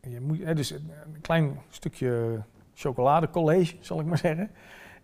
je 0.01 0.21
moet, 0.21 0.43
hè, 0.43 0.53
dus 0.53 0.71
een 0.71 1.21
klein 1.21 1.59
stukje 1.69 2.41
chocoladecollege, 2.73 3.75
zal 3.79 3.99
ik 3.99 4.05
maar 4.05 4.17
zeggen. 4.17 4.51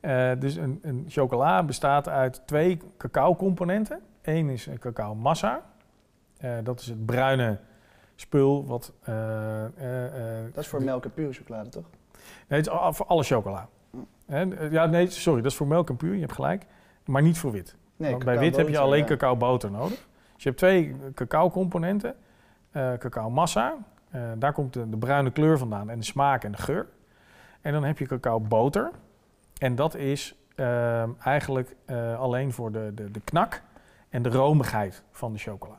Uh, 0.01 0.31
dus 0.39 0.55
een, 0.55 0.79
een, 0.81 1.05
chocola 1.07 1.63
bestaat 1.63 2.09
uit 2.09 2.41
twee 2.45 2.81
cacao-componenten. 2.97 3.99
Eén 4.21 4.49
is 4.49 4.65
een 4.65 4.79
cacao 4.79 5.15
massa. 5.15 5.63
dat 6.63 6.79
is 6.79 6.87
het 6.87 7.05
bruine 7.05 7.59
spul 8.19 8.65
wat... 8.65 8.93
Uh, 9.09 9.15
dat 10.53 10.63
is 10.63 10.67
voor 10.67 10.83
melk 10.83 11.03
en 11.03 11.13
pure 11.13 11.33
chocolade, 11.33 11.69
toch? 11.69 11.85
Nee, 12.47 12.59
het 12.59 12.67
is 12.67 12.95
voor 12.97 13.05
alle 13.05 13.23
chocola. 13.23 13.67
Hm. 14.25 14.71
ja, 14.71 14.85
nee, 14.85 15.09
sorry, 15.09 15.41
dat 15.41 15.51
is 15.51 15.57
voor 15.57 15.67
melk 15.67 15.89
en 15.89 15.95
puur, 15.95 16.13
je 16.13 16.19
hebt 16.19 16.33
gelijk. 16.33 16.65
Maar 17.05 17.21
niet 17.21 17.37
voor 17.37 17.51
wit. 17.51 17.75
Nee, 17.95 18.11
Want 18.11 18.23
bij 18.23 18.39
wit 18.39 18.55
heb 18.55 18.67
je 18.67 18.79
alleen 18.79 19.05
cacao 19.05 19.35
boter 19.35 19.71
nodig. 19.71 20.07
Dus 20.33 20.43
je 20.43 20.49
hebt 20.49 20.57
twee 20.57 20.95
cacao-componenten. 21.13 22.15
Cacao 22.71 23.29
massa, 23.29 23.75
uh, 24.15 24.21
daar 24.37 24.53
komt 24.53 24.73
de, 24.73 24.89
de, 24.89 24.97
bruine 24.97 25.31
kleur 25.31 25.57
vandaan 25.57 25.89
en 25.89 25.99
de 25.99 26.05
smaak 26.05 26.43
en 26.43 26.51
de 26.51 26.57
geur. 26.57 26.87
En 27.61 27.73
dan 27.73 27.83
heb 27.83 27.97
je 27.97 28.05
cacao 28.05 28.39
boter. 28.39 28.91
En 29.57 29.75
dat 29.75 29.95
is 29.95 30.35
uh, 30.55 31.25
eigenlijk 31.25 31.75
alleen 32.17 32.53
voor 32.53 32.71
de, 32.71 32.91
de, 32.95 33.11
de 33.11 33.19
knak 33.19 33.61
en 34.09 34.21
de 34.21 34.29
romigheid 34.29 35.03
van 35.11 35.33
de 35.33 35.39
chocola. 35.39 35.78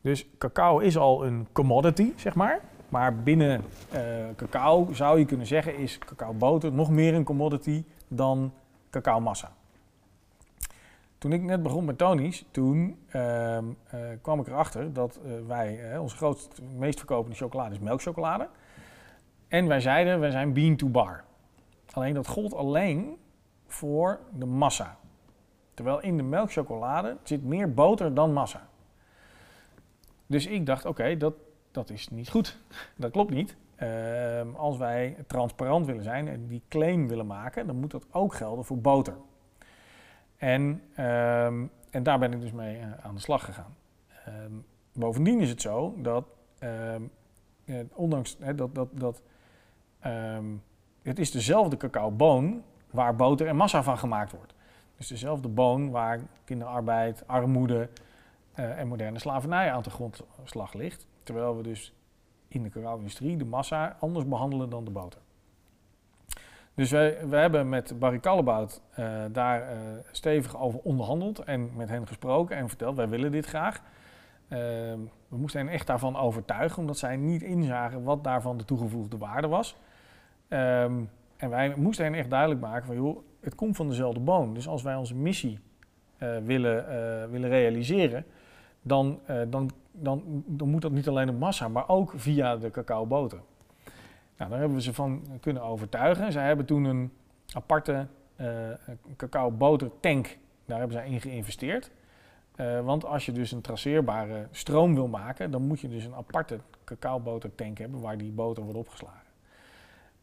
Dus 0.00 0.26
cacao 0.38 0.78
is 0.78 0.96
al 0.96 1.26
een 1.26 1.46
commodity, 1.52 2.12
zeg 2.16 2.34
maar. 2.34 2.60
Maar 2.88 3.16
binnen 3.16 3.64
uh, 3.94 4.00
cacao 4.36 4.88
zou 4.92 5.18
je 5.18 5.24
kunnen 5.24 5.46
zeggen 5.46 5.76
is 5.76 5.98
cacaoboter 5.98 6.72
nog 6.72 6.90
meer 6.90 7.14
een 7.14 7.24
commodity 7.24 7.84
dan 8.08 8.52
cacao 8.90 9.20
massa. 9.20 9.52
Toen 11.18 11.32
ik 11.32 11.42
net 11.42 11.62
begon 11.62 11.84
met 11.84 11.98
Tony's, 11.98 12.44
toen 12.50 12.98
uh, 13.14 13.56
uh, 13.56 13.62
kwam 14.22 14.40
ik 14.40 14.46
erachter 14.46 14.92
dat 14.92 15.20
uh, 15.24 15.32
wij, 15.46 15.98
onze 15.98 16.16
grootste, 16.16 16.62
meest 16.76 16.98
verkopende 16.98 17.36
chocolade 17.36 17.74
is 17.74 17.80
melkchocolade. 17.80 18.48
En 19.48 19.66
wij 19.66 19.80
zeiden, 19.80 20.20
wij 20.20 20.30
zijn 20.30 20.52
bean 20.52 20.76
to 20.76 20.88
bar. 20.88 21.24
Alleen 21.92 22.14
dat 22.14 22.26
gold 22.26 22.54
alleen 22.54 23.16
voor 23.66 24.20
de 24.32 24.46
massa. 24.46 24.96
Terwijl 25.74 26.00
in 26.00 26.16
de 26.16 26.22
melkchocolade 26.22 27.16
zit 27.22 27.44
meer 27.44 27.74
boter 27.74 28.14
dan 28.14 28.32
massa. 28.32 28.67
Dus 30.28 30.46
ik 30.46 30.66
dacht, 30.66 30.84
oké, 30.84 31.16
dat, 31.16 31.34
dat 31.70 31.90
is 31.90 32.08
niet 32.08 32.28
goed. 32.28 32.58
Dat 32.96 33.10
klopt 33.10 33.30
niet. 33.30 33.56
Uh, 33.82 34.40
als 34.54 34.76
wij 34.76 35.16
transparant 35.26 35.86
willen 35.86 36.02
zijn 36.02 36.28
en 36.28 36.46
die 36.46 36.62
claim 36.68 37.08
willen 37.08 37.26
maken, 37.26 37.66
dan 37.66 37.76
moet 37.76 37.90
dat 37.90 38.06
ook 38.10 38.34
gelden 38.34 38.64
voor 38.64 38.78
boter. 38.78 39.14
En, 40.36 40.82
uh, 40.98 41.46
en 41.90 42.02
daar 42.02 42.18
ben 42.18 42.32
ik 42.32 42.40
dus 42.40 42.52
mee 42.52 42.78
uh, 42.78 42.84
aan 43.02 43.14
de 43.14 43.20
slag 43.20 43.44
gegaan. 43.44 43.76
Ehm, 44.24 44.52
bovendien 44.92 45.40
is 45.40 45.50
het 45.50 45.60
zo 45.60 45.94
dat, 45.96 46.24
ehm, 46.58 47.02
eh, 47.64 47.76
ondanks 47.94 48.36
hè, 48.40 48.54
dat, 48.54 48.74
dat, 48.74 48.88
dat 48.92 49.22
het 51.02 51.18
is 51.18 51.30
dezelfde 51.30 51.76
cacaoboon 51.76 52.62
waar 52.90 53.16
boter 53.16 53.46
en 53.46 53.56
massa 53.56 53.82
van 53.82 53.98
gemaakt 53.98 54.32
wordt. 54.32 54.54
Dus 54.96 55.06
dezelfde 55.06 55.48
boon 55.48 55.90
waar 55.90 56.20
kinderarbeid, 56.44 57.26
armoede, 57.26 57.88
uh, 58.58 58.78
en 58.78 58.88
moderne 58.88 59.18
slavernij 59.18 59.72
aan 59.72 59.82
de 59.82 59.90
grondslag 59.90 60.72
ligt. 60.72 61.06
Terwijl 61.22 61.56
we 61.56 61.62
dus 61.62 61.94
in 62.48 62.62
de 62.62 62.68
cacao-industrie 62.68 63.36
de 63.36 63.44
massa 63.44 63.96
anders 64.00 64.28
behandelen 64.28 64.70
dan 64.70 64.84
de 64.84 64.90
boter. 64.90 65.20
Dus 66.74 66.90
wij, 66.90 67.28
we 67.28 67.36
hebben 67.36 67.68
met 67.68 67.98
Barry 67.98 68.20
uh, 68.24 69.24
daar 69.32 69.72
uh, 69.72 69.78
stevig 70.10 70.58
over 70.60 70.80
onderhandeld 70.80 71.38
en 71.38 71.70
met 71.76 71.88
hen 71.88 72.06
gesproken 72.06 72.56
en 72.56 72.68
verteld, 72.68 72.96
wij 72.96 73.08
willen 73.08 73.32
dit 73.32 73.46
graag. 73.46 73.82
We 74.48 75.36
moesten 75.36 75.60
hen 75.60 75.68
echt 75.68 75.86
daarvan 75.86 76.16
overtuigen, 76.16 76.78
omdat 76.78 76.98
zij 76.98 77.16
niet 77.16 77.42
inzagen 77.42 78.02
wat 78.02 78.24
daarvan 78.24 78.56
de 78.56 78.64
toegevoegde 78.64 79.18
waarde 79.18 79.48
was. 79.48 79.76
Um, 80.48 81.10
en 81.36 81.50
wij 81.50 81.74
moesten 81.76 82.04
hen 82.04 82.14
echt 82.14 82.30
duidelijk 82.30 82.60
maken 82.60 82.86
van, 82.86 82.96
joh, 82.96 83.18
het 83.40 83.54
komt 83.54 83.76
van 83.76 83.88
dezelfde 83.88 84.20
boom. 84.20 84.54
Dus 84.54 84.68
als 84.68 84.82
wij 84.82 84.94
onze 84.94 85.14
missie 85.14 85.58
willen, 86.42 87.30
willen 87.30 87.48
realiseren, 87.48 88.24
dan, 88.82 89.20
dan, 89.48 89.70
dan, 89.92 90.44
dan 90.46 90.68
moet 90.68 90.82
dat 90.82 90.92
niet 90.92 91.08
alleen 91.08 91.28
op 91.28 91.38
massa, 91.38 91.68
maar 91.68 91.88
ook 91.88 92.12
via 92.16 92.56
de 92.56 92.70
cacaoboter. 92.70 93.40
Nou, 94.36 94.50
daar 94.50 94.58
hebben 94.58 94.76
we 94.76 94.82
ze 94.82 94.94
van 94.94 95.22
kunnen 95.40 95.62
overtuigen. 95.62 96.32
Zij 96.32 96.46
hebben 96.46 96.66
toen 96.66 96.84
een 96.84 97.12
aparte 97.52 98.06
uh, 98.36 98.46
cacao-boter-tank, 99.16 100.38
daar 100.64 100.78
hebben 100.78 100.96
zij 100.96 101.08
in 101.08 101.20
geïnvesteerd. 101.20 101.90
Uh, 102.56 102.80
want 102.80 103.04
als 103.04 103.26
je 103.26 103.32
dus 103.32 103.52
een 103.52 103.60
traceerbare 103.60 104.46
stroom 104.50 104.94
wil 104.94 105.08
maken, 105.08 105.50
dan 105.50 105.62
moet 105.62 105.80
je 105.80 105.88
dus 105.88 106.04
een 106.04 106.14
aparte 106.14 106.58
cacao-boter-tank 106.84 107.78
hebben 107.78 108.00
waar 108.00 108.18
die 108.18 108.30
boter 108.30 108.62
wordt 108.62 108.78
opgeslagen. 108.78 109.26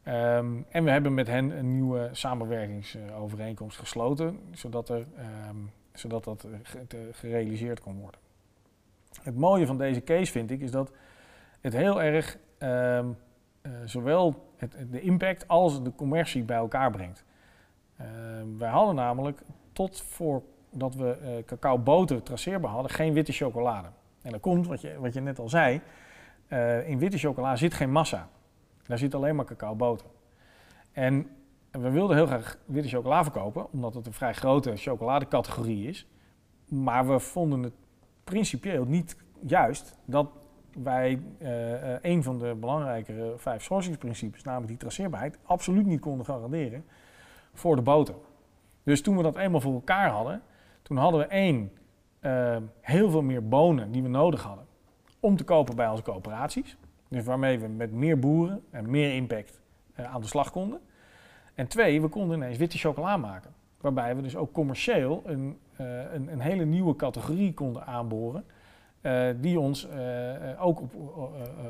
Um, 0.08 0.65
en 0.70 0.84
we 0.84 0.91
hebben 0.91 1.13
met 1.13 1.28
hen 1.28 1.58
een 1.58 1.72
nieuwe 1.74 2.10
samenwerkingsovereenkomst 2.12 3.78
gesloten, 3.78 4.39
zodat, 4.54 4.89
er, 4.89 5.06
um, 5.50 5.72
zodat 5.94 6.24
dat 6.24 6.48
gerealiseerd 7.12 7.80
kon 7.80 8.00
worden. 8.00 8.20
Het 9.21 9.36
mooie 9.36 9.65
van 9.65 9.78
deze 9.78 10.04
case 10.04 10.32
vind 10.32 10.51
ik 10.51 10.62
is 10.62 10.71
dat 10.71 10.91
het 11.62 11.73
heel 11.73 12.01
erg 12.01 12.38
um, 12.60 13.17
uh, 13.62 13.71
zowel 13.86 14.51
het, 14.58 14.75
de 14.91 15.01
impact 15.01 15.47
als 15.47 15.84
de 15.84 15.95
commercie 15.95 16.43
bij 16.43 16.58
elkaar 16.58 16.91
brengt. 16.91 17.25
Uh, 18.01 18.08
wij 18.58 18.69
hadden 18.69 18.95
namelijk 18.95 19.41
tot 19.71 20.01
voordat 20.01 20.95
we 20.95 21.17
uh, 21.21 21.45
cacao 21.45 21.78
boter 21.78 22.23
traceerbaar 22.23 22.71
hadden, 22.71 22.91
geen 22.91 23.13
witte 23.13 23.32
chocolade. 23.32 23.88
En 24.21 24.32
dat 24.32 24.39
komt, 24.39 24.67
wat 24.67 24.82
je, 24.82 24.99
wat 24.99 25.13
je 25.13 25.21
net 25.21 25.39
al 25.39 25.49
zei, 25.49 25.82
in 26.86 26.99
witte 26.99 27.17
chocola 27.17 27.56
zit 27.56 27.73
geen 27.73 27.91
massa. 27.91 28.30
Daar 28.86 28.97
zit 28.97 29.15
alleen 29.15 29.36
maar 29.36 29.45
cacao 29.45 29.75
boter. 29.75 30.08
En 30.91 31.30
we 31.71 31.89
wilden 31.89 32.15
heel 32.15 32.25
graag 32.25 32.58
witte 32.65 32.89
chocola 32.89 33.23
verkopen, 33.23 33.71
omdat 33.71 33.93
het 33.93 34.06
een 34.06 34.13
vrij 34.13 34.34
grote 34.34 34.75
chocoladecategorie 34.75 35.88
is. 35.88 36.08
Maar 36.65 37.08
we 37.08 37.19
vonden 37.19 37.63
het 37.63 37.73
principieel 38.26 38.86
niet 38.86 39.16
juist 39.40 39.98
dat 40.06 40.30
wij 40.84 41.20
uh, 41.40 41.72
uh, 41.72 41.96
een 42.02 42.24
van 42.24 42.40
de 42.40 42.56
belangrijkere 42.60 43.34
vijf 43.38 43.64
sourcingsprincipes, 43.64 44.44
namelijk 44.44 44.70
die 44.70 44.78
traceerbaarheid, 44.78 45.38
absoluut 45.44 45.86
niet 45.86 46.00
konden 46.00 46.26
garanderen 46.26 46.86
voor 47.54 47.76
de 47.76 47.82
boter. 47.82 48.16
Dus 48.84 49.02
toen 49.02 49.18
we 49.18 49.24
dat 49.24 49.38
eenmaal 49.38 49.62
voor 49.62 49.74
elkaar 49.74 50.10
hadden, 50.10 50.42
toen 50.82 50.98
hadden 50.98 51.20
we 51.20 51.26
één, 51.26 51.72
uh, 52.22 52.58
heel 52.82 53.10
veel 53.10 53.22
meer 53.22 53.48
bonen 53.48 53.92
die 53.92 54.02
we 54.02 54.08
nodig 54.08 54.44
hadden 54.44 54.66
om 55.20 55.36
te 55.36 55.44
kopen 55.44 55.76
bij 55.76 55.90
onze 55.90 56.04
coöperaties. 56.04 56.78
Dus 57.08 57.24
waarmee 57.24 57.60
we 57.60 57.68
met 57.68 57.92
meer 57.92 58.20
boeren 58.20 58.64
en 58.72 58.90
meer 58.90 59.16
impact 59.16 59.62
aan 59.96 60.22
de 60.22 60.28
slag 60.28 60.52
konden. 60.52 60.80
En 61.54 61.68
twee, 61.68 62.02
we 62.02 62.08
konden 62.08 62.38
ineens 62.38 62.58
witte 62.58 62.78
chocola 62.78 63.18
maken. 63.18 63.54
Waarbij 63.82 64.16
we 64.16 64.22
dus 64.22 64.36
ook 64.36 64.52
commercieel 64.52 65.22
een, 65.26 65.60
een, 65.78 66.32
een 66.32 66.40
hele 66.40 66.66
nieuwe 66.66 66.96
categorie 66.96 67.54
konden 67.54 67.86
aanboren 67.86 68.46
uh, 69.06 69.30
die 69.38 69.60
ons 69.60 69.88
uh, 69.88 70.66
ook 70.66 70.82
op, 70.82 70.96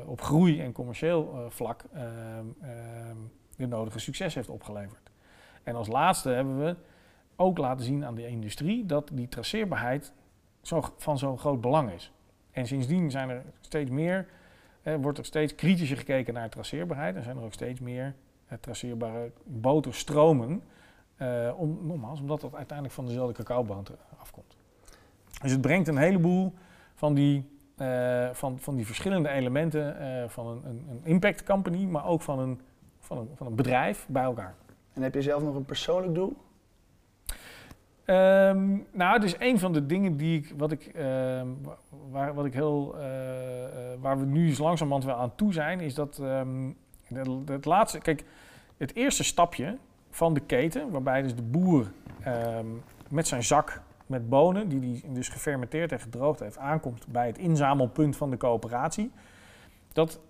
op 0.06 0.20
groei 0.20 0.60
en 0.60 0.72
commercieel 0.72 1.46
vlak 1.48 1.84
de 3.56 3.66
nodige 3.66 3.98
succes 3.98 4.34
heeft 4.34 4.48
opgeleverd. 4.48 5.10
En 5.62 5.74
als 5.74 5.88
laatste 5.88 6.28
hebben 6.28 6.64
we 6.64 6.76
ook 7.36 7.58
laten 7.58 7.84
zien 7.84 8.04
aan 8.04 8.14
de 8.14 8.26
industrie 8.26 8.86
dat 8.86 9.10
die 9.12 9.28
traceerbaarheid 9.28 10.12
zo, 10.62 10.82
van 10.96 11.18
zo'n 11.18 11.38
groot 11.38 11.60
belang 11.60 11.90
is. 11.90 12.12
En 12.50 12.66
sindsdien 12.66 13.10
zijn 13.10 13.28
er 13.28 13.42
steeds 13.60 13.90
meer, 13.90 14.26
wordt 15.00 15.18
er 15.18 15.24
steeds 15.24 15.54
kritischer 15.54 15.96
gekeken 15.96 16.34
naar 16.34 16.50
traceerbaarheid 16.50 17.16
en 17.16 17.22
zijn 17.22 17.36
er 17.36 17.42
ook 17.42 17.52
steeds 17.52 17.80
meer 17.80 18.14
traceerbare 18.60 19.30
boterstromen. 19.44 20.62
Om, 21.56 21.78
nogmaals, 21.82 22.20
omdat 22.20 22.40
dat 22.40 22.54
uiteindelijk 22.54 22.96
van 22.96 23.06
dezelfde 23.06 23.42
cacaoboter 23.44 23.96
afkomt. 24.18 24.56
Dus 25.42 25.50
het 25.50 25.60
brengt 25.60 25.88
een 25.88 25.96
heleboel 25.96 26.52
van 26.94 27.14
die, 27.14 27.50
uh, 27.78 28.28
van, 28.32 28.58
van 28.58 28.76
die 28.76 28.86
verschillende 28.86 29.28
elementen 29.28 29.96
uh, 30.00 30.28
van 30.28 30.46
een, 30.46 30.62
een, 30.64 30.86
een, 30.90 31.00
impact 31.04 31.44
company, 31.44 31.84
maar 31.84 32.06
ook 32.06 32.22
van 32.22 32.38
een, 32.38 32.60
van, 33.00 33.18
een, 33.18 33.28
van 33.34 33.46
een 33.46 33.54
bedrijf 33.54 34.06
bij 34.08 34.22
elkaar. 34.22 34.54
En 34.92 35.02
heb 35.02 35.14
je 35.14 35.22
zelf 35.22 35.42
nog 35.42 35.54
een 35.54 35.64
persoonlijk 35.64 36.14
doel? 36.14 36.36
Um, 38.06 38.86
nou, 38.92 39.14
het 39.14 39.24
is 39.24 39.34
een 39.38 39.58
van 39.58 39.72
de 39.72 39.86
dingen 39.86 40.16
die 40.16 40.38
ik, 40.38 40.54
wat 40.56 40.72
ik, 40.72 40.92
uh, 40.96 41.42
waar, 42.10 42.34
wat 42.34 42.44
ik 42.44 42.52
heel, 42.52 42.94
uh, 42.94 43.00
waar 44.00 44.18
we 44.18 44.24
nu 44.24 44.54
zo 44.54 44.62
langzamerhand 44.62 45.04
wel 45.04 45.16
aan 45.16 45.34
toe 45.34 45.52
zijn, 45.52 45.80
is 45.80 45.94
dat 45.94 46.18
um, 46.18 46.76
het 47.46 47.64
laatste, 47.64 47.98
kijk, 47.98 48.24
het 48.76 48.94
eerste 48.94 49.24
stapje 49.24 49.76
van 50.16 50.34
de 50.34 50.40
keten, 50.40 50.90
waarbij 50.90 51.22
dus 51.22 51.34
de 51.34 51.42
boer 51.42 51.92
um, 52.26 52.82
met 53.08 53.26
zijn 53.26 53.44
zak 53.44 53.80
met 54.06 54.28
bonen, 54.28 54.68
die 54.68 54.80
hij 54.80 55.12
dus 55.12 55.28
gefermenteerd 55.28 55.92
en 55.92 56.00
gedroogd 56.00 56.40
heeft, 56.40 56.58
aankomt 56.58 57.06
bij 57.06 57.26
het 57.26 57.38
inzamelpunt 57.38 58.16
van 58.16 58.30
de 58.30 58.36
coöperatie. 58.36 59.12
Dat, 59.92 60.20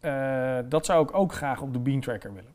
uh, 0.00 0.58
dat 0.68 0.86
zou 0.86 1.02
ik 1.02 1.14
ook 1.14 1.32
graag 1.32 1.60
op 1.60 1.72
de 1.72 1.78
bean 1.78 2.00
tracker 2.00 2.32
willen. 2.32 2.50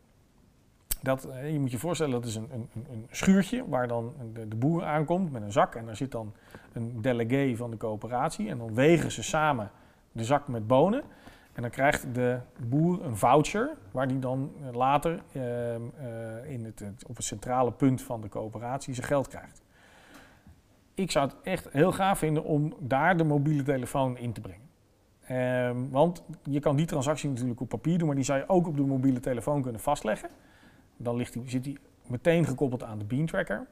Dat, 1.02 1.28
uh, 1.28 1.52
je 1.52 1.60
moet 1.60 1.72
je 1.72 1.78
voorstellen, 1.78 2.14
dat 2.14 2.26
is 2.26 2.36
een, 2.36 2.50
een, 2.52 2.70
een 2.74 3.08
schuurtje 3.12 3.70
waar 3.70 3.88
dan 3.88 4.14
de, 4.34 4.48
de, 4.48 4.56
boer 4.56 4.84
aankomt 4.84 5.32
met 5.32 5.42
een 5.42 5.52
zak. 5.52 5.76
En 5.76 5.86
daar 5.86 5.96
zit 5.96 6.12
dan 6.12 6.34
een 6.74 7.02
delegé 7.02 7.56
van 7.56 7.72
de 7.72 7.78
coöperatie. 7.78 8.50
En 8.50 8.58
dan 8.58 8.74
wegen 8.74 9.12
ze 9.12 9.24
samen 9.24 9.72
de 10.12 10.24
zak 10.24 10.48
met 10.48 10.68
bonen. 10.68 11.04
En 11.54 11.62
dan 11.62 11.72
krijgt 11.72 12.16
de 12.16 12.40
boer 12.68 13.06
een 13.06 13.18
voucher, 13.18 13.70
waar 13.92 14.08
die 14.08 14.20
dan 14.20 14.52
later 14.72 15.22
uh, 15.32 15.44
in 16.52 16.66
het, 16.66 16.84
op 17.08 17.16
het 17.16 17.26
centrale 17.26 17.72
punt 17.72 18.02
van 18.02 18.22
de 18.22 18.30
coöperatie 18.30 18.94
zijn 18.94 19.08
geld 19.08 19.28
krijgt 19.28 19.62
ik 21.02 21.12
zou 21.12 21.28
het 21.28 21.36
echt 21.44 21.68
heel 21.72 21.92
gaaf 21.92 22.20
vinden 22.20 22.44
om 22.44 22.74
daar 22.80 23.18
de 23.18 23.24
mobiele 23.24 23.64
telefoon 23.64 24.18
in 24.18 24.34
te 24.34 24.42
brengen. 24.42 24.70
Um, 25.68 25.90
want 25.90 26.24
je 26.44 26.60
kan 26.60 26.76
die 26.76 26.86
transactie 26.86 27.30
natuurlijk 27.30 27.62
op 27.62 27.70
papier 27.70 27.98
doen, 27.98 28.08
maar 28.08 28.16
die 28.16 28.26
zou 28.26 28.40
je 28.40 28.50
ook 28.50 28.68
op 28.68 28.76
de 28.76 28.84
mobiele 28.84 29.20
telefoon 29.20 29.62
kunnen 29.62 29.82
vastleggen. 29.82 30.30
Dan 30.98 31.16
ligt 31.16 31.38
zit 31.46 31.64
die 31.64 31.78
meteen 32.08 32.46
gekoppeld 32.46 32.84
aan 32.84 32.98
de 32.98 33.06
Bean 33.06 33.26
Tracker. 33.26 33.68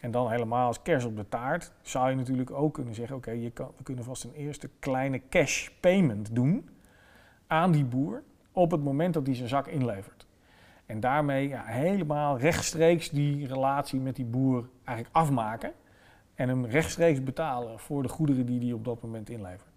En 0.00 0.10
dan 0.10 0.30
helemaal 0.30 0.66
als 0.66 0.82
kers 0.82 1.04
op 1.04 1.16
de 1.16 1.28
taart 1.28 1.72
zou 1.82 2.10
je 2.10 2.16
natuurlijk 2.16 2.50
ook 2.50 2.74
kunnen 2.74 2.94
zeggen: 2.94 3.16
oké, 3.16 3.30
we 3.30 3.82
kunnen 3.82 4.04
vast 4.04 4.24
een 4.24 4.34
eerste 4.34 4.70
kleine 4.78 5.20
cash 5.28 5.68
payment 5.80 6.34
doen 6.34 6.68
aan 7.46 7.72
die 7.72 7.84
boer 7.84 8.22
op 8.52 8.70
het 8.70 8.82
moment 8.82 9.14
dat 9.14 9.26
hij 9.26 9.34
zijn 9.34 9.48
zak 9.48 9.66
inlevert. 9.66 10.26
En 10.86 11.00
daarmee 11.00 11.48
ja, 11.48 11.62
helemaal 11.64 12.38
rechtstreeks 12.38 13.10
die 13.10 13.46
relatie 13.46 14.00
met 14.00 14.16
die 14.16 14.24
boer 14.24 14.68
eigenlijk 14.84 15.16
afmaken 15.16 15.72
en 16.34 16.48
hem 16.48 16.64
rechtstreeks 16.64 17.22
betalen 17.22 17.78
voor 17.78 18.02
de 18.02 18.08
goederen 18.08 18.46
die 18.46 18.60
hij 18.60 18.72
op 18.72 18.84
dat 18.84 19.02
moment 19.02 19.30
inlevert. 19.30 19.72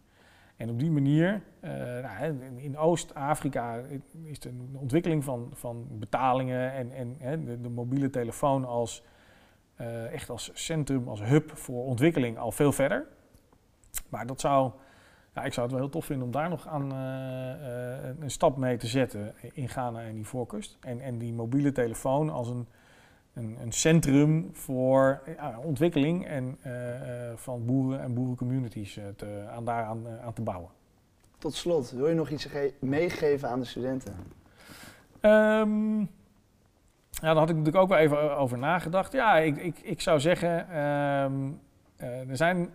En 0.58 0.70
op 0.70 0.80
die 0.80 0.92
manier, 0.92 1.42
uh, 1.64 1.72
nou, 1.72 2.36
in 2.56 2.78
Oost-Afrika 2.78 3.82
is 4.24 4.40
de 4.40 4.52
ontwikkeling 4.74 5.24
van, 5.24 5.50
van 5.54 5.88
betalingen 5.90 6.74
en, 6.74 7.16
en 7.20 7.62
de, 7.62 7.70
mobiele 7.70 8.10
telefoon 8.10 8.66
als, 8.66 9.04
uh, 9.82 10.14
echt 10.14 10.30
als 10.30 10.52
centrum, 10.54 11.08
als 11.08 11.24
hub 11.24 11.58
voor 11.58 11.86
ontwikkeling 11.86 12.38
al 12.38 12.52
veel 12.52 12.72
verder. 12.72 13.06
Maar 14.10 14.28
dat 14.28 14.42
zou, 14.42 14.72
ja, 15.38 15.44
ik 15.44 15.54
zou 15.54 15.66
het 15.66 15.76
wel 15.76 15.86
heel 15.86 15.92
tof 15.94 16.06
vinden 16.06 16.26
om 16.26 16.32
daar 16.32 16.50
nog 16.50 16.68
aan 16.68 16.94
uh, 16.94 18.10
een 18.20 18.32
stap 18.32 18.58
mee 18.58 18.78
te 18.78 18.88
zetten 18.88 19.34
in 19.54 19.70
Ghana 19.70 20.02
en 20.02 20.16
die 20.16 20.28
voorkust. 20.28 20.78
En, 20.82 21.02
en 21.02 21.18
die 21.18 21.34
mobiele 21.34 21.72
telefoon 21.72 22.30
als 22.30 22.50
een 22.50 22.68
een, 23.38 23.58
een 23.62 23.72
centrum 23.72 24.50
voor 24.54 25.22
ja, 25.38 25.60
ontwikkeling 25.64 26.26
en, 26.26 26.58
uh, 26.68 26.74
van 27.36 27.66
boeren 27.66 28.02
en 28.02 28.14
boerencommunities 28.14 29.00
te, 29.16 29.46
aan 29.52 29.66
daaraan 29.66 30.08
aan 30.22 30.34
te 30.34 30.42
bouwen. 30.42 30.70
Tot 31.38 31.54
slot, 31.54 31.92
wil 31.92 32.08
je 32.08 32.16
nog 32.16 32.30
iets 32.30 32.48
meegeven 32.80 33.50
aan 33.50 33.60
de 33.60 33.66
studenten? 33.66 34.14
Um, 35.22 36.00
ja, 37.10 37.22
daar 37.22 37.36
had 37.36 37.50
ik 37.50 37.56
natuurlijk 37.56 37.84
ook 37.84 37.90
wel 37.90 37.98
even 37.98 38.38
over 38.38 38.58
nagedacht. 38.58 39.12
Ja, 39.12 39.38
ik, 39.38 39.58
ik, 39.58 39.80
ik 39.80 40.02
zou 40.02 40.20
zeggen, 40.20 40.78
um, 40.78 41.60
er 41.98 42.38
zijn, 42.38 42.70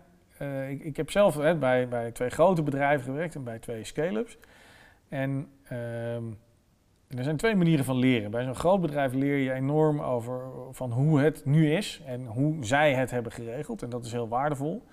ik, 0.69 0.83
ik, 0.83 0.97
heb 0.97 1.11
zelf 1.11 1.35
hè, 1.35 1.55
bij, 1.55 1.87
bij 1.87 2.11
twee 2.11 2.29
grote 2.29 2.63
bedrijven 2.63 3.05
gewerkt 3.05 3.35
en 3.35 3.43
bij 3.43 3.59
twee 3.59 3.83
scale-ups. 3.83 4.37
En 5.09 5.47
um, 5.71 6.37
er 7.17 7.23
zijn 7.23 7.37
twee 7.37 7.55
manieren 7.55 7.85
van 7.85 7.97
leren. 7.97 8.31
Bij 8.31 8.43
zo'n 8.43 8.55
groot 8.55 8.81
bedrijf 8.81 9.13
leer 9.13 9.37
je 9.37 9.53
enorm 9.53 10.01
over 10.01 10.41
van 10.71 10.91
hoe 10.91 11.19
het 11.19 11.45
nu 11.45 11.71
is 11.71 12.01
en 12.05 12.25
hoe 12.25 12.65
zij 12.65 12.93
het 12.93 13.11
hebben 13.11 13.31
geregeld. 13.31 13.81
En 13.81 13.89
dat 13.89 14.05
is 14.05 14.11
heel 14.11 14.27
waardevol. 14.27 14.83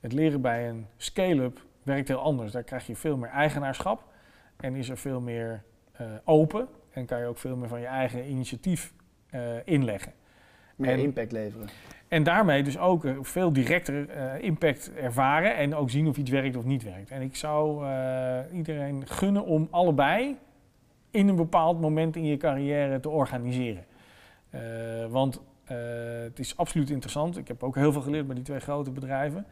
Het 0.00 0.12
leren 0.12 0.40
bij 0.40 0.68
een 0.68 0.86
scale-up 0.96 1.60
werkt 1.82 2.08
heel 2.08 2.18
anders. 2.18 2.52
Daar 2.52 2.62
krijg 2.62 2.86
je 2.86 2.96
veel 2.96 3.16
meer 3.16 3.30
eigenaarschap 3.30 4.04
en 4.56 4.74
is 4.74 4.88
er 4.88 4.98
veel 4.98 5.20
meer 5.20 5.62
uh, 6.00 6.06
open. 6.24 6.68
En 6.90 7.06
kan 7.06 7.18
je 7.18 7.26
ook 7.26 7.38
veel 7.38 7.56
meer 7.56 7.68
van 7.68 7.80
je 7.80 7.86
eigen 7.86 8.30
initiatief 8.30 8.92
eh, 9.30 9.40
inleggen. 9.64 10.12
Meer 10.78 10.90
En- 10.92 10.98
impact 10.98 11.32
leveren. 11.32 11.68
En 12.08 12.22
daarmee 12.22 12.62
dus 12.62 12.78
ook 12.78 13.04
eh, 13.04 13.12
veel 13.20 13.52
directer 13.52 14.08
eh, 14.10 14.42
impact 14.44 14.92
ervaren 14.94 15.56
en 15.56 15.74
ook 15.74 15.90
zien 15.90 16.08
of 16.08 16.16
iets 16.16 16.30
werkt 16.30 16.56
of 16.56 16.64
niet 16.64 16.82
werkt. 16.82 17.10
En 17.10 17.22
ik 17.22 17.36
zou 17.36 17.86
eh, 17.86 18.38
iedereen 18.52 19.06
gunnen 19.06 19.44
om 19.44 19.68
allebei 19.70 20.36
in 21.10 21.28
een 21.28 21.36
bepaald 21.36 21.80
moment 21.80 22.16
in 22.16 22.24
je 22.24 22.36
carrière 22.36 23.00
te 23.00 23.08
organiseren. 23.08 23.84
Want 25.10 25.40
het 25.64 26.38
is 26.38 26.56
absoluut 26.56 26.90
interessant. 26.90 27.36
Ik 27.38 27.48
heb 27.48 27.62
ook 27.62 27.74
heel 27.74 27.92
veel 27.92 28.00
geleerd 28.02 28.26
bij 28.26 28.34
die 28.34 28.44
twee 28.44 28.60
grote 28.60 28.90
bedrijven. 28.90 29.46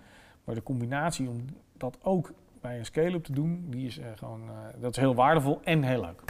Maar 0.44 0.54
de 0.54 0.62
combinatie 0.62 1.28
om 1.28 1.44
dat 1.76 1.98
ook 2.02 2.32
bij 2.60 2.78
een 2.78 2.84
scale-up 2.84 3.24
te 3.24 3.32
doen, 3.32 3.66
die 3.68 3.86
is 3.86 4.00
gewoon, 4.14 4.40
dat 4.78 4.90
is 4.90 4.96
heel 4.96 5.14
waardevol 5.14 5.60
en 5.64 5.82
heel 5.82 6.00
leuk. 6.00 6.22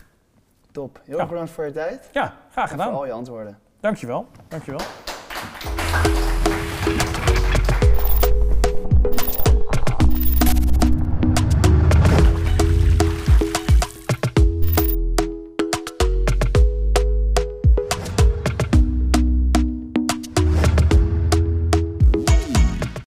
Top. 0.72 1.00
Heel 1.04 1.14
Ja. 1.14 1.20
erg 1.20 1.28
bedankt 1.30 1.50
voor 1.50 1.64
je 1.64 1.72
tijd 1.72 2.10
Ja, 2.12 2.34
graag 2.50 2.70
en 2.70 2.76
voor 2.76 2.84
gedaan. 2.84 2.94
al 2.98 3.06
je 3.06 3.12
antwoorden. 3.12 3.58
Dankjewel. 3.80 4.26
Dankjewel. 4.48 4.80